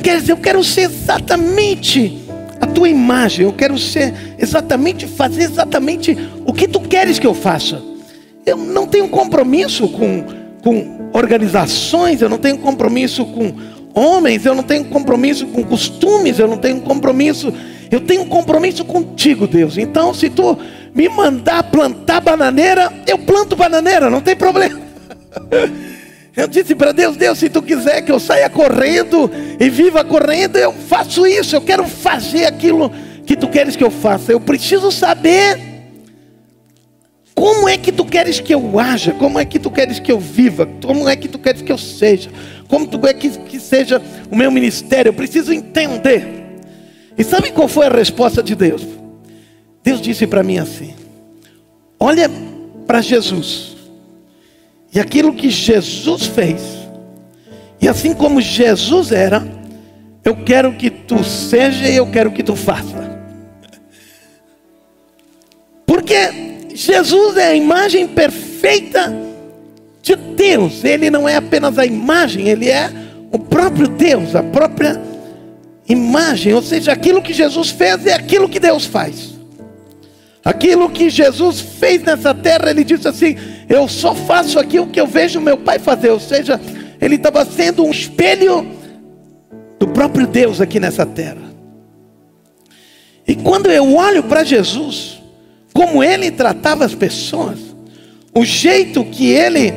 [0.02, 0.28] tu queres?
[0.28, 2.20] Eu quero ser exatamente
[2.60, 7.34] a tua imagem, eu quero ser exatamente, fazer exatamente o que tu queres que eu
[7.34, 7.82] faça.
[8.46, 10.26] Eu não tenho compromisso com,
[10.64, 13.54] com organizações, eu não tenho compromisso com
[13.94, 17.54] homens, eu não tenho compromisso com costumes, eu não tenho compromisso,
[17.92, 19.78] eu tenho compromisso contigo, Deus.
[19.78, 20.58] Então, se tu
[20.96, 24.80] me mandar plantar bananeira, eu planto bananeira, não tem problema.
[26.36, 30.58] Eu disse para Deus, Deus, se tu quiser que eu saia correndo e viva correndo,
[30.58, 32.92] eu faço isso, eu quero fazer aquilo
[33.26, 34.32] que tu queres que eu faça.
[34.32, 35.60] Eu preciso saber
[37.36, 40.20] como é que tu queres que eu haja, como é que tu queres que eu
[40.20, 42.30] viva, como é que tu queres que eu seja
[42.72, 46.26] como tu é que, que seja o meu ministério, eu preciso entender.
[47.18, 48.88] E sabe qual foi a resposta de Deus?
[49.84, 50.96] Deus disse para mim assim:
[52.00, 52.32] olha
[52.88, 53.76] para Jesus,
[54.94, 56.62] e aquilo que Jesus fez,
[57.80, 59.44] e assim como Jesus era,
[60.24, 63.10] eu quero que tu seja e eu quero que tu faça.
[65.86, 69.14] Porque Jesus é a imagem perfeita
[70.02, 70.84] de Deus.
[70.84, 72.90] Ele não é apenas a imagem, ele é
[73.32, 75.02] o próprio Deus, a própria
[75.90, 76.54] imagem.
[76.54, 79.32] Ou seja, aquilo que Jesus fez é aquilo que Deus faz.
[80.46, 83.38] Aquilo que Jesus fez nessa terra, ele disse assim:
[83.72, 86.10] Eu só faço aquilo que eu vejo meu pai fazer.
[86.10, 86.60] Ou seja,
[87.00, 88.68] ele estava sendo um espelho
[89.80, 91.42] do próprio Deus aqui nessa terra.
[93.26, 95.22] E quando eu olho para Jesus,
[95.74, 97.60] como ele tratava as pessoas,
[98.36, 99.74] o jeito que ele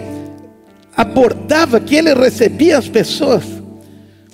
[0.97, 3.45] abordava, que ele recebia as pessoas.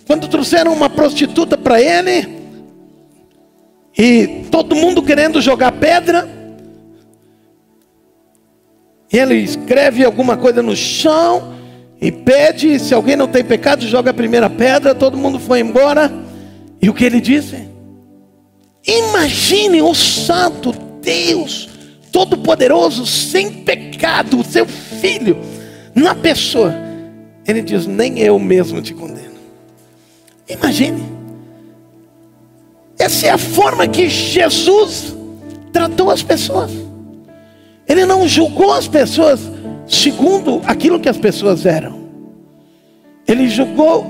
[0.06, 2.26] Quando trouxeram uma prostituta para ele,
[3.96, 6.39] e todo mundo querendo jogar pedra,
[9.12, 11.54] ele escreve alguma coisa no chão
[12.00, 16.10] e pede, se alguém não tem pecado, joga a primeira pedra, todo mundo foi embora.
[16.80, 17.68] E o que ele disse?
[18.86, 21.68] Imagine o santo Deus
[22.10, 25.38] todo-poderoso, sem pecado, o seu filho,
[25.94, 26.74] na pessoa.
[27.46, 29.34] Ele diz: Nem eu mesmo te condeno.
[30.48, 31.02] Imagine.
[32.98, 35.16] Essa é a forma que Jesus
[35.72, 36.70] tratou as pessoas.
[37.90, 39.40] Ele não julgou as pessoas
[39.84, 41.98] segundo aquilo que as pessoas eram.
[43.26, 44.06] Ele julgou,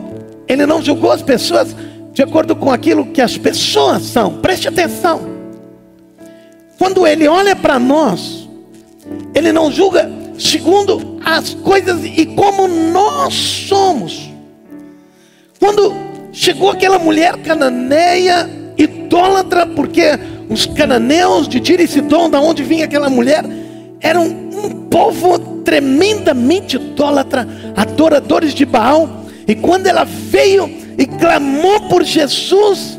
[0.46, 1.74] ele não julgou as pessoas
[2.12, 4.34] de acordo com aquilo que as pessoas são.
[4.34, 5.22] Preste atenção.
[6.76, 8.46] Quando ele olha para nós,
[9.34, 14.28] ele não julga segundo as coisas e como nós somos.
[15.58, 15.94] Quando
[16.32, 20.02] chegou aquela mulher cananeia, idólatra, porque
[20.50, 23.42] os cananeus de Tiro e Sidom, da onde vinha aquela mulher,
[24.00, 29.08] eram um povo tremendamente idólatra, adoradores de Baal.
[29.46, 32.98] E quando ela veio e clamou por Jesus,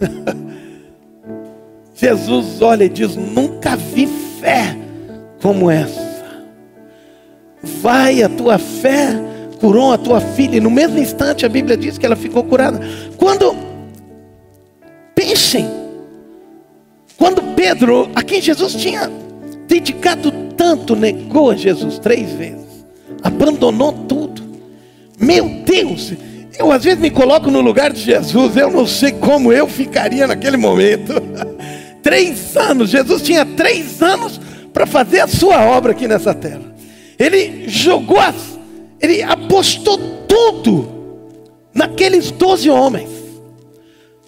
[1.94, 4.06] Jesus olha e diz: Nunca vi
[4.40, 4.76] fé
[5.40, 6.12] como essa.
[7.62, 9.14] Vai, a tua fé
[9.60, 10.56] curou a tua filha.
[10.56, 12.80] E no mesmo instante a Bíblia diz que ela ficou curada.
[13.16, 13.54] Quando,
[15.14, 15.68] pensem,
[17.16, 19.21] quando Pedro, a quem Jesus tinha
[19.72, 22.84] dedicado tanto, negou a Jesus três vezes,
[23.22, 24.42] abandonou tudo.
[25.18, 26.12] Meu Deus,
[26.58, 30.26] eu às vezes me coloco no lugar de Jesus, eu não sei como eu ficaria
[30.26, 31.14] naquele momento.
[32.02, 34.40] Três anos, Jesus tinha três anos
[34.72, 36.74] para fazer a sua obra aqui nessa terra.
[37.16, 38.58] Ele jogou, as,
[39.00, 40.88] ele apostou tudo
[41.72, 43.08] naqueles doze homens.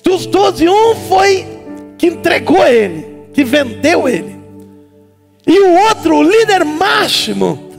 [0.04, 1.44] Dos doze, um foi
[1.98, 4.33] que entregou ele, que vendeu ele.
[5.46, 7.70] E o outro, o líder máximo,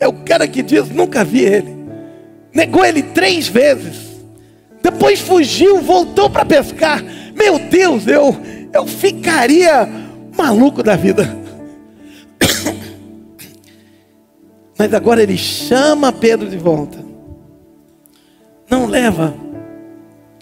[0.00, 1.74] é o cara que diz: nunca vi ele.
[2.52, 4.14] Negou ele três vezes.
[4.82, 7.02] Depois fugiu, voltou para pescar.
[7.34, 8.36] Meu Deus, eu
[8.74, 9.88] eu ficaria
[10.36, 11.38] maluco da vida.
[14.76, 16.98] Mas agora ele chama Pedro de volta.
[18.68, 19.32] Não leva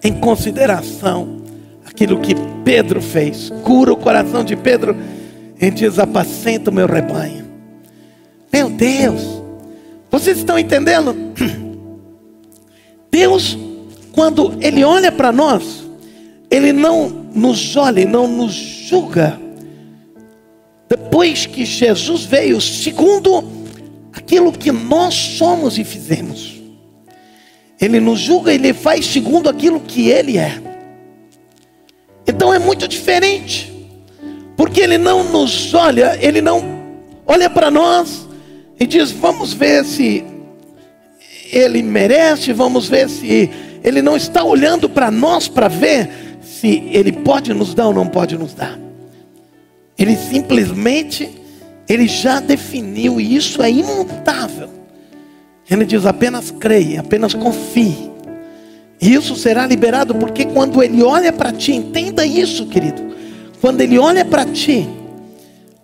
[0.02, 1.42] em consideração
[1.84, 3.50] aquilo que Pedro fez.
[3.62, 4.96] Cura o coração de Pedro
[5.62, 7.46] e diz: Apacenta o meu rebanho.
[8.52, 9.22] Meu Deus,
[10.10, 11.16] vocês estão entendendo?
[13.10, 13.56] Deus,
[14.12, 15.86] quando Ele olha para nós,
[16.50, 19.40] Ele não nos olha não nos julga.
[20.88, 23.42] Depois que Jesus veio, segundo
[24.12, 26.60] aquilo que nós somos e fizemos,
[27.80, 30.60] Ele nos julga e Ele faz segundo aquilo que Ele é.
[32.26, 33.71] Então é muito diferente,
[34.62, 36.62] porque Ele não nos olha, Ele não
[37.26, 38.28] olha para nós
[38.78, 40.24] e diz: vamos ver se
[41.50, 43.50] Ele merece, vamos ver se
[43.82, 46.08] Ele não está olhando para nós para ver
[46.40, 48.78] se Ele pode nos dar ou não pode nos dar.
[49.98, 51.28] Ele simplesmente,
[51.88, 54.68] Ele já definiu, e isso é imutável.
[55.68, 58.12] Ele diz: apenas creia, apenas confie.
[59.00, 63.10] E isso será liberado, porque quando Ele olha para ti, entenda isso, querido.
[63.62, 64.86] Quando Ele olha para ti,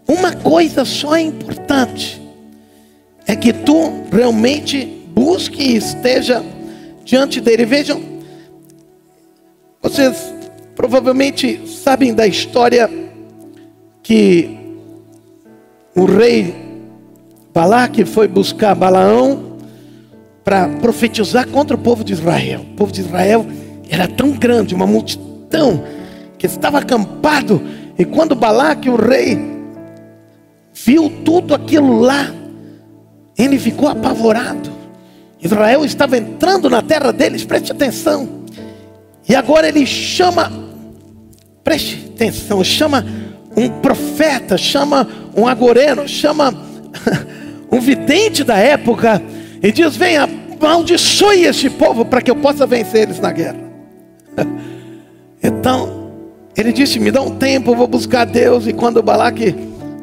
[0.06, 2.20] uma coisa só é importante:
[3.26, 6.44] é que tu realmente busque e esteja
[7.06, 7.64] diante dele.
[7.64, 8.02] Vejam,
[9.80, 10.36] vocês
[10.78, 12.88] Provavelmente sabem da história
[14.00, 14.56] que
[15.92, 16.54] o rei
[17.52, 19.56] Balaque foi buscar Balaão
[20.44, 22.60] para profetizar contra o povo de Israel.
[22.60, 23.44] O povo de Israel
[23.90, 25.82] era tão grande, uma multidão
[26.38, 27.60] que estava acampado.
[27.98, 29.38] E quando Balaque, o rei,
[30.72, 32.32] viu tudo aquilo lá,
[33.36, 34.70] ele ficou apavorado.
[35.40, 38.28] Israel estava entrando na terra deles, preste atenção.
[39.28, 40.68] E agora ele chama
[41.68, 43.04] Preste atenção, chama
[43.54, 45.06] um profeta, chama
[45.36, 46.54] um agoreno, chama
[47.70, 49.20] um vidente da época
[49.62, 50.26] e diz: Venha,
[50.58, 53.68] amaldiçoe este povo para que eu possa vencer eles na guerra.
[55.40, 55.97] Então,
[56.60, 58.66] ele disse: Me dá um tempo, eu vou buscar Deus.
[58.66, 59.54] E quando Balaque,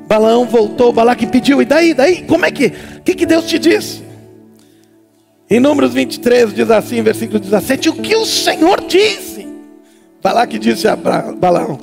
[0.08, 2.70] Balaão voltou, Balaque pediu: E daí, daí, como é que,
[3.03, 4.03] que, que Deus te disse?
[5.49, 9.47] Em Números 23 diz assim, versículo 17: O que o Senhor disse?
[10.24, 11.78] Balaque disse a Balaão.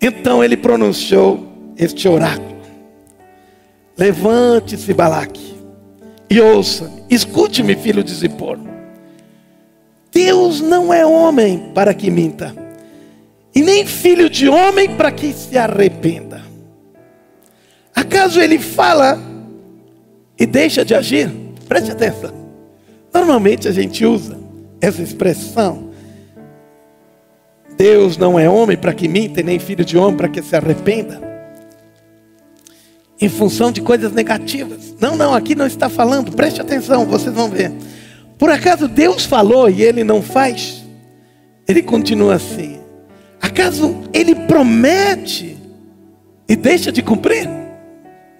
[0.00, 1.46] Então ele pronunciou
[1.76, 2.54] este oráculo.
[3.96, 5.54] Levante-se, Balaque,
[6.28, 8.58] e ouça, escute-me, filho de Zippor.
[10.12, 12.54] Deus não é homem para que minta,
[13.54, 16.42] e nem filho de homem para que se arrependa.
[17.94, 19.18] Acaso ele fala
[20.38, 21.30] e deixa de agir?
[21.68, 22.34] Preste atenção.
[23.12, 24.36] Normalmente a gente usa
[24.80, 25.90] essa expressão.
[27.76, 31.22] Deus não é homem para que minta, nem filho de homem para que se arrependa.
[33.20, 34.94] Em função de coisas negativas.
[35.00, 36.32] Não, não, aqui não está falando.
[36.32, 37.72] Preste atenção, vocês vão ver.
[38.36, 40.84] Por acaso Deus falou e ele não faz?
[41.66, 42.83] Ele continua assim.
[43.54, 45.56] Acaso ele promete
[46.48, 47.48] e deixa de cumprir?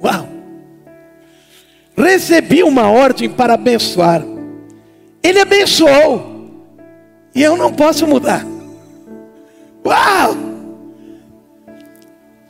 [0.02, 0.28] Uau!
[1.96, 4.24] Recebi uma ordem para abençoar.
[5.22, 6.34] Ele abençoou.
[7.32, 8.44] E eu não posso mudar.
[9.86, 10.34] Uau!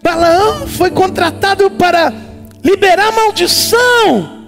[0.02, 2.14] Balaão foi contratado para
[2.62, 4.46] liberar maldição.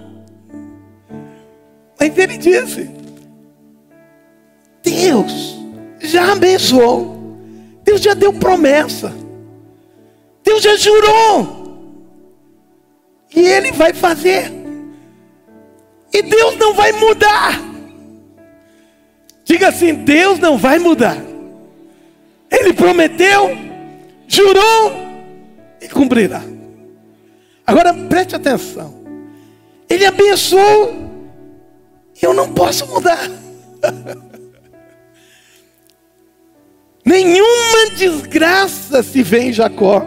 [1.99, 2.89] Mas ele disse:
[4.83, 5.55] Deus
[5.99, 7.16] já abençoou.
[7.87, 9.13] Deus já deu promessa.
[10.43, 11.79] Deus já jurou.
[13.33, 14.51] E Ele vai fazer.
[16.11, 17.61] E Deus não vai mudar.
[19.45, 21.15] Diga assim: Deus não vai mudar.
[22.51, 23.57] Ele prometeu,
[24.27, 24.91] jurou
[25.79, 26.43] e cumprirá.
[27.65, 29.01] Agora preste atenção.
[29.89, 31.07] Ele abençoou.
[32.21, 33.29] Eu não posso mudar.
[37.07, 40.05] Nenhuma desgraça se vê em Jacó,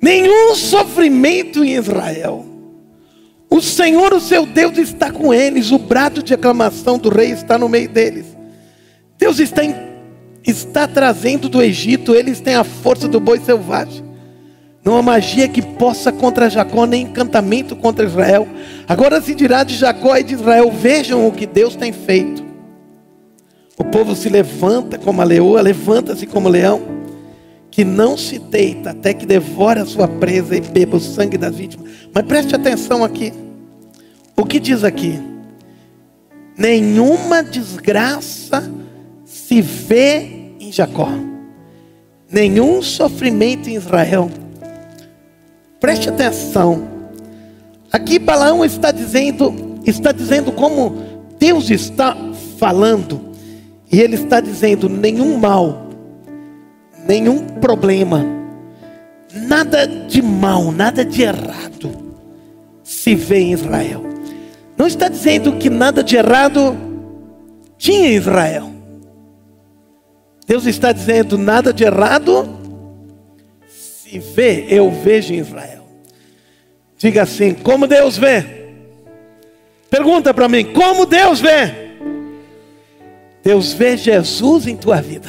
[0.00, 2.46] nenhum sofrimento em Israel.
[3.50, 7.58] O Senhor, o seu Deus, está com eles, o brado de aclamação do rei está
[7.58, 8.24] no meio deles.
[9.18, 9.74] Deus está, em,
[10.46, 14.04] está trazendo do Egito, eles têm a força do boi selvagem.
[14.84, 18.46] Não há magia que possa contra Jacó, nem encantamento contra Israel.
[18.86, 22.43] Agora se dirá de Jacó e de Israel: vejam o que Deus tem feito.
[23.76, 26.80] O povo se levanta como a leoa, levanta-se como leão,
[27.70, 31.56] que não se deita até que devore a sua presa e beba o sangue das
[31.56, 31.90] vítimas.
[32.12, 33.32] Mas preste atenção aqui.
[34.36, 35.20] O que diz aqui?
[36.56, 38.70] Nenhuma desgraça
[39.24, 41.08] se vê em Jacó,
[42.30, 44.30] nenhum sofrimento em Israel.
[45.80, 46.88] Preste atenção.
[47.90, 50.96] Aqui Balaão está dizendo, está dizendo como
[51.40, 52.16] Deus está
[52.56, 53.33] falando
[53.94, 55.86] e ele está dizendo: nenhum mal,
[57.06, 58.26] nenhum problema,
[59.32, 61.92] nada de mal, nada de errado
[62.82, 64.04] se vê em Israel.
[64.76, 66.76] Não está dizendo que nada de errado
[67.78, 68.68] tinha em Israel.
[70.44, 72.48] Deus está dizendo: nada de errado
[73.68, 75.84] se vê, eu vejo em Israel.
[76.98, 78.44] Diga assim: como Deus vê?
[79.88, 81.83] Pergunta para mim: como Deus vê?
[83.44, 85.28] Deus vê Jesus em tua vida.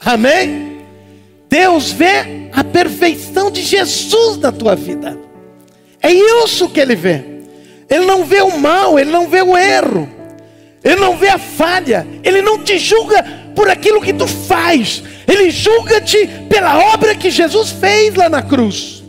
[0.00, 0.82] Amém?
[1.48, 5.16] Deus vê a perfeição de Jesus na tua vida.
[6.02, 7.24] É isso que ele vê.
[7.88, 10.08] Ele não vê o mal, ele não vê o erro.
[10.82, 15.02] Ele não vê a falha, ele não te julga por aquilo que tu faz.
[15.26, 19.04] Ele julga-te pela obra que Jesus fez lá na cruz.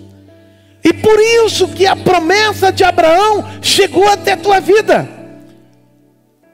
[0.83, 5.09] E por isso que a promessa de Abraão chegou até a tua vida.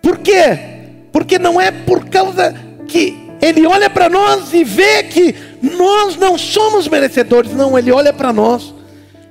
[0.01, 0.70] Por quê?
[1.11, 2.55] Porque não é por causa
[2.87, 8.13] que ele olha para nós e vê que nós não somos merecedores, não, ele olha
[8.13, 8.73] para nós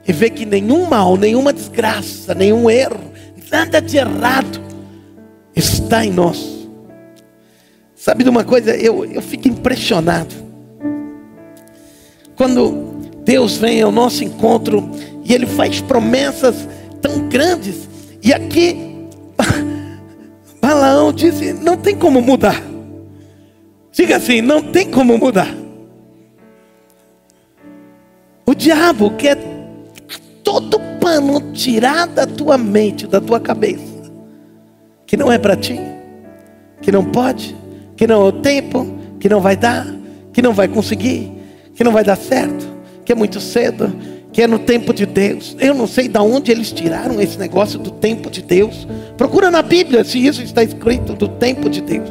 [0.07, 3.13] e vê que nenhum mal, nenhuma desgraça, nenhum erro,
[3.51, 4.61] nada de errado
[5.55, 6.69] está em nós.
[7.95, 8.75] Sabe de uma coisa?
[8.75, 10.35] Eu, eu fico impressionado.
[12.35, 14.91] Quando Deus vem ao nosso encontro
[15.25, 16.67] e Ele faz promessas
[17.03, 17.89] tão grandes,
[18.23, 18.90] e aqui
[20.71, 22.63] Balaão disse: não tem como mudar.
[23.91, 25.53] Diga assim: não tem como mudar.
[28.47, 29.37] O diabo quer
[30.45, 34.13] todo pano tirar da tua mente, da tua cabeça,
[35.07, 35.77] que não é para ti,
[36.81, 37.57] que não pode,
[37.97, 38.87] que não é o tempo,
[39.19, 39.87] que não vai dar,
[40.33, 41.33] que não vai conseguir,
[41.75, 42.69] que não vai dar certo,
[43.05, 43.93] que é muito cedo,
[44.33, 45.57] que é no tempo de Deus.
[45.59, 48.87] Eu não sei de onde eles tiraram esse negócio do tempo de Deus.
[49.17, 52.09] Procura na Bíblia se isso está escrito do tempo de Deus.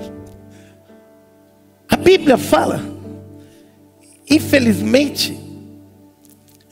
[1.88, 2.84] A Bíblia fala,
[4.30, 5.40] infelizmente,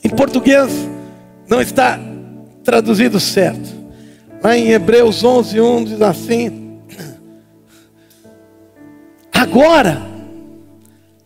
[0.04, 0.70] em português
[1.48, 1.98] não está
[2.62, 3.76] traduzido certo.
[4.42, 6.78] Lá em Hebreus 11, 1 diz assim:
[9.32, 10.00] Agora,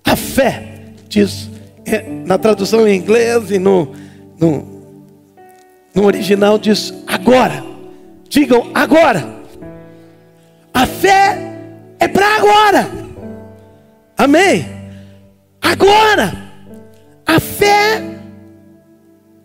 [0.05, 1.51] a fé, diz
[1.85, 3.93] é, na tradução em inglês e no
[4.43, 4.67] no,
[5.95, 7.63] no original diz agora.
[8.29, 9.25] Digam agora.
[10.75, 11.39] A fé
[12.01, 12.89] é para agora.
[14.19, 14.67] Amém?
[15.61, 16.33] Agora.
[17.25, 18.03] A fé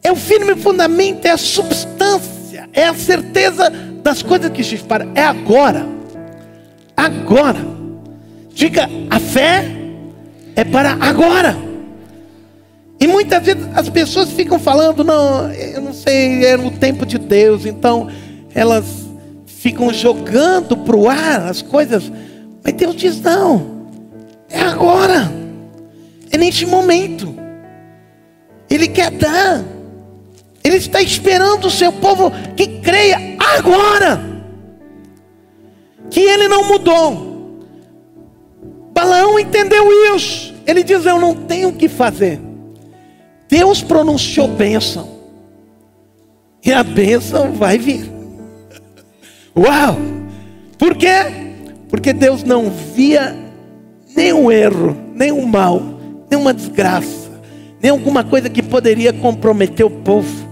[0.03, 3.69] é o firme fundamento, é a substância É a certeza
[4.01, 5.11] das coisas que se esperam.
[5.13, 5.85] É agora.
[6.95, 7.59] Agora.
[8.51, 9.63] Diga, a fé
[10.55, 11.66] é para agora.
[12.99, 17.17] E muitas vezes as pessoas ficam falando, não, eu não sei, é no tempo de
[17.17, 18.09] Deus, então
[18.53, 18.85] elas
[19.45, 22.11] ficam jogando para o ar as coisas,
[22.63, 23.87] mas Deus diz: não,
[24.49, 25.31] é agora,
[26.31, 27.35] é neste momento,
[28.67, 29.63] Ele quer dar,
[30.63, 34.19] Ele está esperando o seu povo que creia agora,
[36.09, 37.27] que Ele não mudou.
[38.91, 42.46] Balaão entendeu isso, ele diz: eu não tenho o que fazer.
[43.49, 45.07] Deus pronunciou bênção.
[46.63, 48.11] E a bênção vai vir.
[49.55, 49.97] Uau!
[50.77, 51.15] Por quê?
[51.89, 53.35] Porque Deus não via
[54.15, 55.81] nenhum erro, nenhum mal,
[56.29, 57.31] nenhuma desgraça,
[57.81, 60.47] nem alguma coisa que poderia comprometer o povo.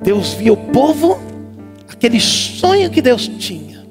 [0.00, 1.18] Deus via o povo,
[1.88, 3.84] aquele sonho que Deus tinha.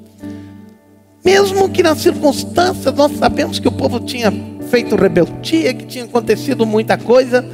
[1.24, 4.32] Mesmo que nas circunstâncias nós sabemos que o povo tinha
[4.70, 7.44] feito rebeldia, que tinha acontecido muita coisa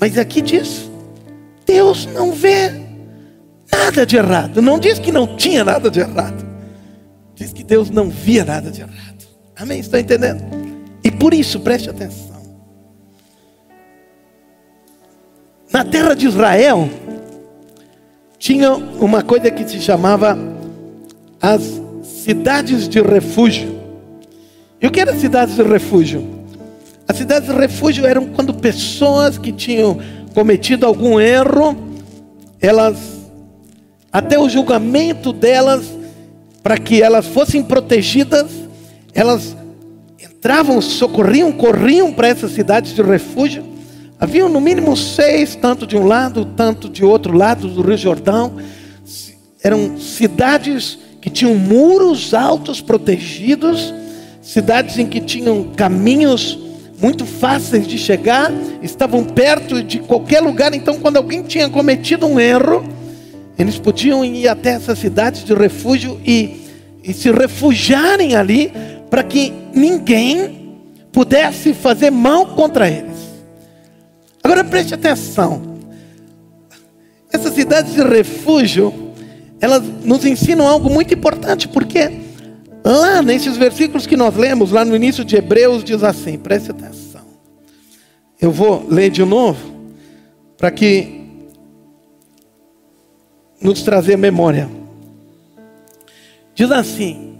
[0.00, 0.90] mas aqui diz:
[1.66, 2.72] Deus não vê
[3.70, 4.62] nada de errado.
[4.62, 6.46] Não diz que não tinha nada de errado.
[7.34, 9.26] Diz que Deus não via nada de errado.
[9.56, 9.80] Amém?
[9.80, 10.42] Estão entendendo?
[11.02, 12.38] E por isso, preste atenção.
[15.70, 16.88] Na terra de Israel,
[18.38, 20.38] tinha uma coisa que se chamava
[21.40, 23.78] as cidades de refúgio.
[24.80, 26.37] E o que eram cidades de refúgio?
[27.08, 29.98] As cidades de refúgio eram quando pessoas que tinham
[30.34, 31.74] cometido algum erro,
[32.60, 32.98] elas,
[34.12, 35.86] até o julgamento delas,
[36.62, 38.50] para que elas fossem protegidas,
[39.14, 39.56] elas
[40.22, 43.64] entravam, socorriam, corriam para essas cidades de refúgio.
[44.20, 48.52] Haviam no mínimo seis, tanto de um lado, tanto de outro lado do Rio Jordão.
[49.62, 53.94] Eram cidades que tinham muros altos protegidos,
[54.42, 56.67] cidades em que tinham caminhos
[57.00, 60.74] muito fáceis de chegar, estavam perto de qualquer lugar.
[60.74, 62.84] Então, quando alguém tinha cometido um erro,
[63.58, 66.66] eles podiam ir até essas cidades de refúgio e,
[67.02, 68.72] e se refugiarem ali,
[69.08, 70.76] para que ninguém
[71.12, 73.16] pudesse fazer mal contra eles.
[74.42, 75.78] Agora preste atenção.
[77.32, 79.12] Essas cidades de refúgio,
[79.60, 82.27] elas nos ensinam algo muito importante, porque
[82.88, 87.20] Lá nesses versículos que nós lemos, lá no início de Hebreus, diz assim: preste atenção.
[88.40, 89.92] Eu vou ler de novo,
[90.56, 91.20] para que
[93.60, 94.70] nos trazer memória.
[96.54, 97.36] Diz assim: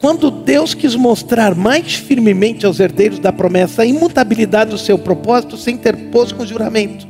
[0.00, 5.56] quando Deus quis mostrar mais firmemente aos herdeiros da promessa a imutabilidade do seu propósito,
[5.56, 7.04] sem ter posto com juramento,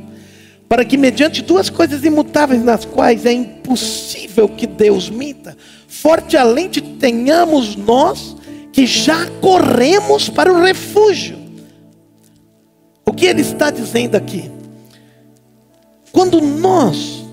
[0.67, 5.55] para que, mediante duas coisas imutáveis, nas quais é impossível que Deus minta,
[6.01, 8.35] forte alente tenhamos nós
[8.71, 11.37] que já corremos para o refúgio.
[13.05, 14.49] O que ele está dizendo aqui?
[16.11, 17.25] Quando nós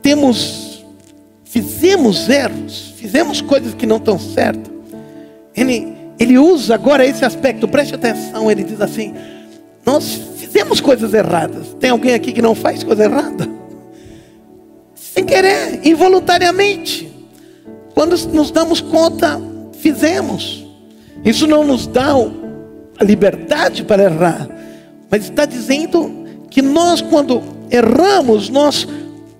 [0.00, 0.84] temos,
[1.44, 4.72] fizemos erros, fizemos coisas que não estão certas,
[5.54, 9.14] ele, ele usa agora esse aspecto, preste atenção, ele diz assim:
[9.84, 11.76] nós fizemos coisas erradas.
[11.78, 13.48] Tem alguém aqui que não faz coisa errada?
[14.94, 17.11] Sem querer, involuntariamente.
[17.94, 19.40] Quando nos damos conta,
[19.80, 20.64] fizemos.
[21.24, 22.14] Isso não nos dá
[22.98, 24.48] a liberdade para errar,
[25.10, 28.86] mas está dizendo que nós, quando erramos, nós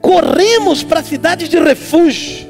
[0.01, 2.47] corremos para cidades de refúgio.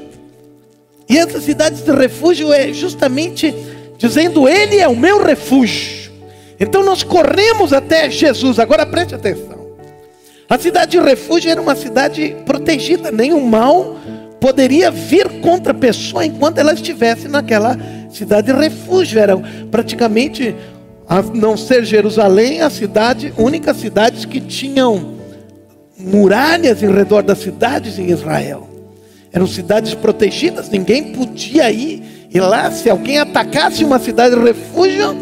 [1.09, 3.55] E essas cidades de refúgio é justamente
[3.98, 6.12] dizendo: Ele é o meu refúgio.
[6.59, 8.59] Então nós corremos até Jesus.
[8.59, 9.62] Agora preste atenção.
[10.48, 13.96] A cidade de refúgio era uma cidade protegida, nenhum mal
[14.43, 17.78] poderia vir contra a pessoa enquanto ela estivesse naquela
[18.11, 19.20] cidade de refúgio.
[19.20, 19.36] Era
[19.70, 20.53] praticamente,
[21.09, 25.14] a não ser Jerusalém, a cidade, única cidade que tinham
[25.97, 28.68] muralhas em redor das cidades em Israel.
[29.32, 32.26] Eram cidades protegidas, ninguém podia ir.
[32.28, 35.16] E lá, se alguém atacasse uma cidade de refúgio,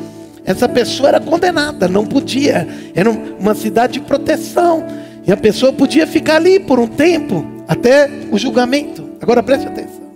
[0.47, 2.67] essa pessoa era condenada, não podia.
[2.95, 4.83] Era uma cidade de proteção.
[5.27, 9.10] E a pessoa podia ficar ali por um tempo, até o julgamento.
[9.31, 10.11] Agora preste atenção.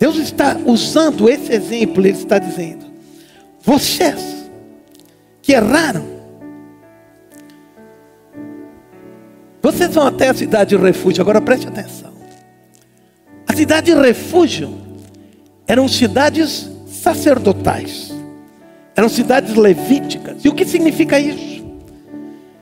[0.00, 2.86] Deus está usando esse exemplo, Ele está dizendo:
[3.62, 4.50] vocês
[5.40, 6.04] que erraram,
[9.62, 11.22] vocês vão até a cidade de refúgio.
[11.22, 12.12] Agora preste atenção.
[13.46, 14.76] A cidade de refúgio
[15.68, 18.12] eram cidades sacerdotais,
[18.96, 20.44] eram cidades levíticas.
[20.44, 21.64] E o que significa isso?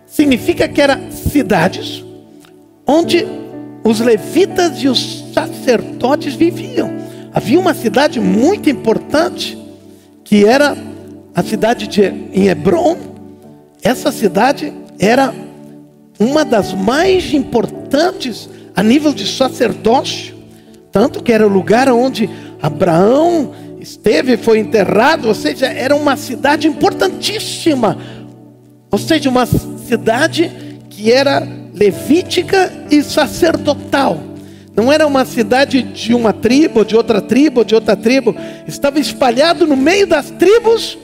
[0.06, 2.04] Significa que eram cidades
[2.86, 3.43] onde
[3.84, 6.90] os levitas e os sacerdotes viviam.
[7.32, 9.58] Havia uma cidade muito importante,
[10.24, 10.74] que era
[11.34, 12.96] a cidade de em Hebron.
[13.82, 15.34] Essa cidade era
[16.18, 20.34] uma das mais importantes a nível de sacerdócio,
[20.90, 22.30] tanto que era o lugar onde
[22.62, 27.98] Abraão esteve, foi enterrado, ou seja, era uma cidade importantíssima,
[28.90, 30.50] ou seja, uma cidade
[30.88, 34.20] que era levítica e sacerdotal.
[34.76, 38.34] Não era uma cidade de uma tribo, de outra tribo, de outra tribo.
[38.66, 40.96] Estava espalhado no meio das tribos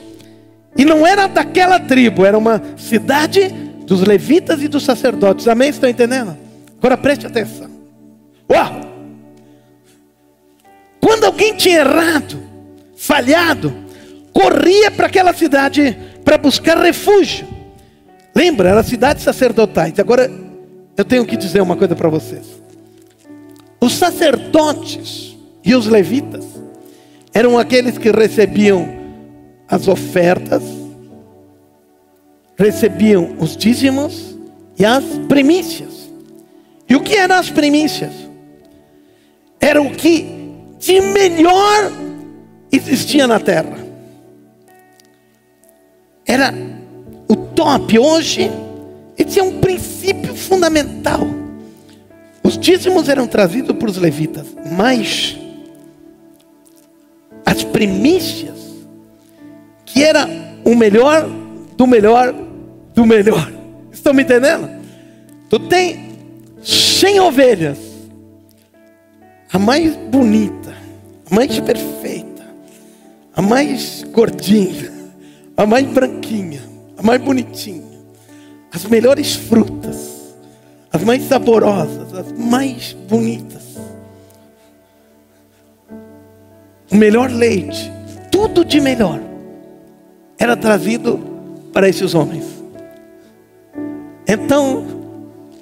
[0.77, 3.49] e não era daquela tribo, era uma cidade
[3.85, 5.47] dos levitas e dos sacerdotes.
[5.47, 5.69] Amém?
[5.69, 6.37] Estão entendendo?
[6.77, 7.69] Agora preste atenção.
[8.49, 8.81] Uau!
[10.99, 12.41] Quando alguém tinha errado,
[12.95, 13.73] falhado,
[14.33, 17.47] corria para aquela cidade para buscar refúgio.
[18.35, 19.97] Lembra, era cidades sacerdotais.
[19.99, 20.29] Agora
[21.01, 22.45] eu tenho que dizer uma coisa para vocês.
[23.79, 25.35] Os sacerdotes
[25.65, 26.45] e os levitas
[27.33, 28.87] eram aqueles que recebiam
[29.67, 30.61] as ofertas,
[32.55, 34.37] recebiam os dízimos
[34.77, 36.11] e as primícias.
[36.87, 38.13] E o que eram as primícias?
[39.59, 40.27] Era o que
[40.77, 41.91] de melhor
[42.71, 43.77] existia na terra.
[46.27, 46.53] Era
[47.27, 47.97] o top.
[47.97, 48.51] Hoje,
[49.17, 50.10] esse é um princípio
[50.41, 51.27] fundamental.
[52.43, 55.37] Os dízimos eram trazidos para os levitas, mas
[57.45, 58.57] as primícias,
[59.85, 60.27] que era
[60.65, 61.29] o melhor
[61.77, 62.33] do melhor
[62.93, 63.51] do melhor.
[63.91, 64.69] Estão me entendendo?
[65.49, 66.11] Tu tem
[66.63, 67.77] 100 ovelhas,
[69.51, 70.73] a mais bonita,
[71.29, 72.43] a mais perfeita,
[73.35, 74.91] a mais gordinha,
[75.57, 76.61] a mais branquinha,
[76.97, 77.83] a mais bonitinha,
[78.71, 80.10] as melhores frutas,
[80.91, 83.77] as mais saborosas, as mais bonitas,
[86.91, 87.91] o melhor leite,
[88.29, 89.19] tudo de melhor
[90.37, 91.19] era trazido
[91.71, 92.45] para esses homens.
[94.27, 94.85] Então,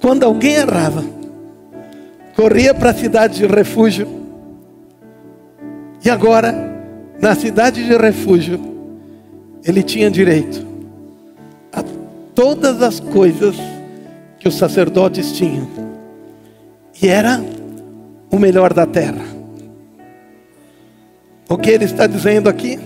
[0.01, 1.03] quando alguém errava,
[2.35, 4.07] corria para a cidade de refúgio,
[6.03, 6.53] e agora,
[7.21, 8.59] na cidade de refúgio,
[9.63, 10.65] ele tinha direito
[11.71, 11.83] a
[12.33, 13.55] todas as coisas
[14.39, 15.67] que os sacerdotes tinham,
[17.01, 17.43] e era
[18.31, 19.25] o melhor da terra.
[21.49, 22.79] O que ele está dizendo aqui?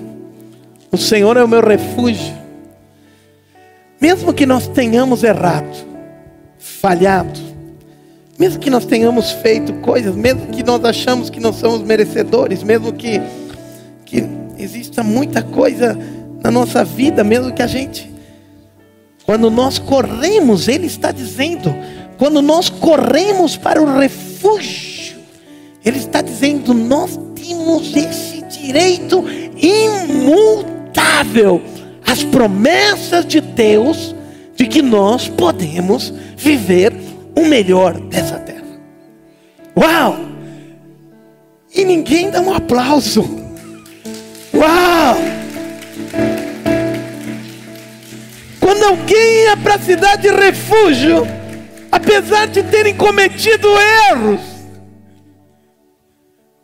[0.92, 2.44] O Senhor é o meu refúgio
[4.04, 5.74] mesmo que nós tenhamos errado,
[6.60, 7.40] falhado,
[8.38, 12.92] mesmo que nós tenhamos feito coisas, mesmo que nós achamos que não somos merecedores, mesmo
[12.92, 13.22] que,
[14.04, 14.28] que
[14.58, 15.98] exista muita coisa
[16.44, 18.13] na nossa vida, mesmo que a gente,
[19.26, 21.74] quando nós corremos, Ele está dizendo,
[22.18, 25.18] quando nós corremos para o refúgio,
[25.84, 29.24] Ele está dizendo, nós temos esse direito
[29.58, 30.74] imutável
[32.06, 34.16] as promessas de Deus
[34.56, 36.94] de que nós podemos viver
[37.36, 38.64] o melhor dessa terra.
[39.76, 40.18] Uau!
[41.74, 43.22] E ninguém dá um aplauso.
[44.54, 45.33] Uau!
[48.64, 51.28] Quando alguém ia para a cidade de refúgio,
[51.92, 53.68] apesar de terem cometido
[54.10, 54.42] erros,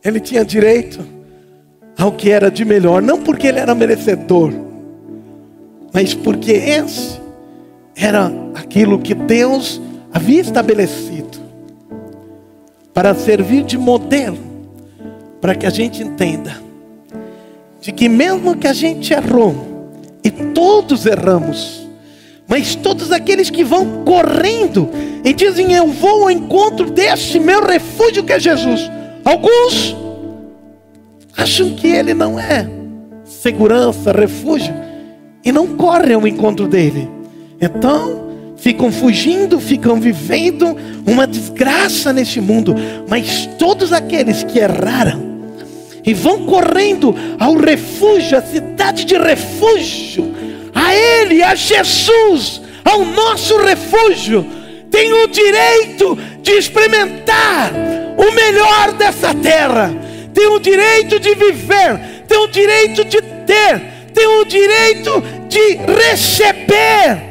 [0.04, 1.06] ele tinha direito
[1.98, 4.70] ao que era de melhor, não porque ele era merecedor
[5.94, 7.20] mas porque esse
[7.96, 9.82] era aquilo que Deus
[10.14, 11.40] havia estabelecido
[12.94, 14.38] para servir de modelo,
[15.42, 16.62] para que a gente entenda
[17.82, 19.56] de que mesmo que a gente errou,
[20.24, 21.88] e todos erramos,
[22.50, 24.90] mas todos aqueles que vão correndo
[25.24, 28.90] e dizem: Eu vou ao encontro deste meu refúgio que é Jesus.
[29.24, 29.96] Alguns
[31.38, 32.68] acham que ele não é
[33.24, 34.74] segurança, refúgio
[35.46, 37.08] e não correm ao encontro dele.
[37.62, 40.76] Então, ficam fugindo, ficam vivendo
[41.06, 42.74] uma desgraça neste mundo.
[43.08, 45.30] Mas todos aqueles que erraram
[46.04, 50.34] e vão correndo ao refúgio, à cidade de refúgio,
[50.90, 54.46] a Ele, a Jesus, ao nosso refúgio,
[54.90, 57.72] têm o direito de experimentar
[58.18, 59.94] o melhor dessa terra,
[60.34, 67.22] têm o direito de viver, têm o direito de ter tem o direito de receber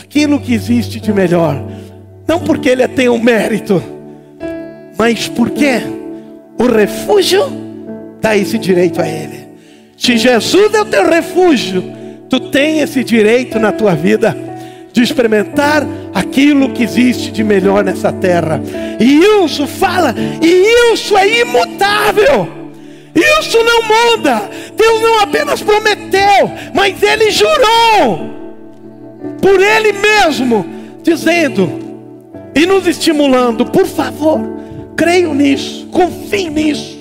[0.00, 1.62] aquilo que existe de melhor.
[2.26, 3.82] Não porque ele tem um mérito,
[4.96, 5.82] mas porque
[6.58, 7.44] o refúgio
[8.20, 9.44] dá esse direito a ele.
[9.98, 11.84] Se Jesus é o teu refúgio,
[12.34, 14.36] tu tem esse direito na tua vida
[14.92, 18.60] de experimentar aquilo que existe de melhor nessa terra.
[18.98, 20.12] E isso fala,
[20.42, 22.48] e isso é imutável.
[23.14, 24.50] Isso não muda.
[24.76, 28.34] Deus não apenas prometeu, mas ele jurou
[29.40, 30.66] por ele mesmo,
[31.04, 31.70] dizendo
[32.52, 34.40] e nos estimulando, por favor,
[34.96, 36.93] creio nisso, confie nisso.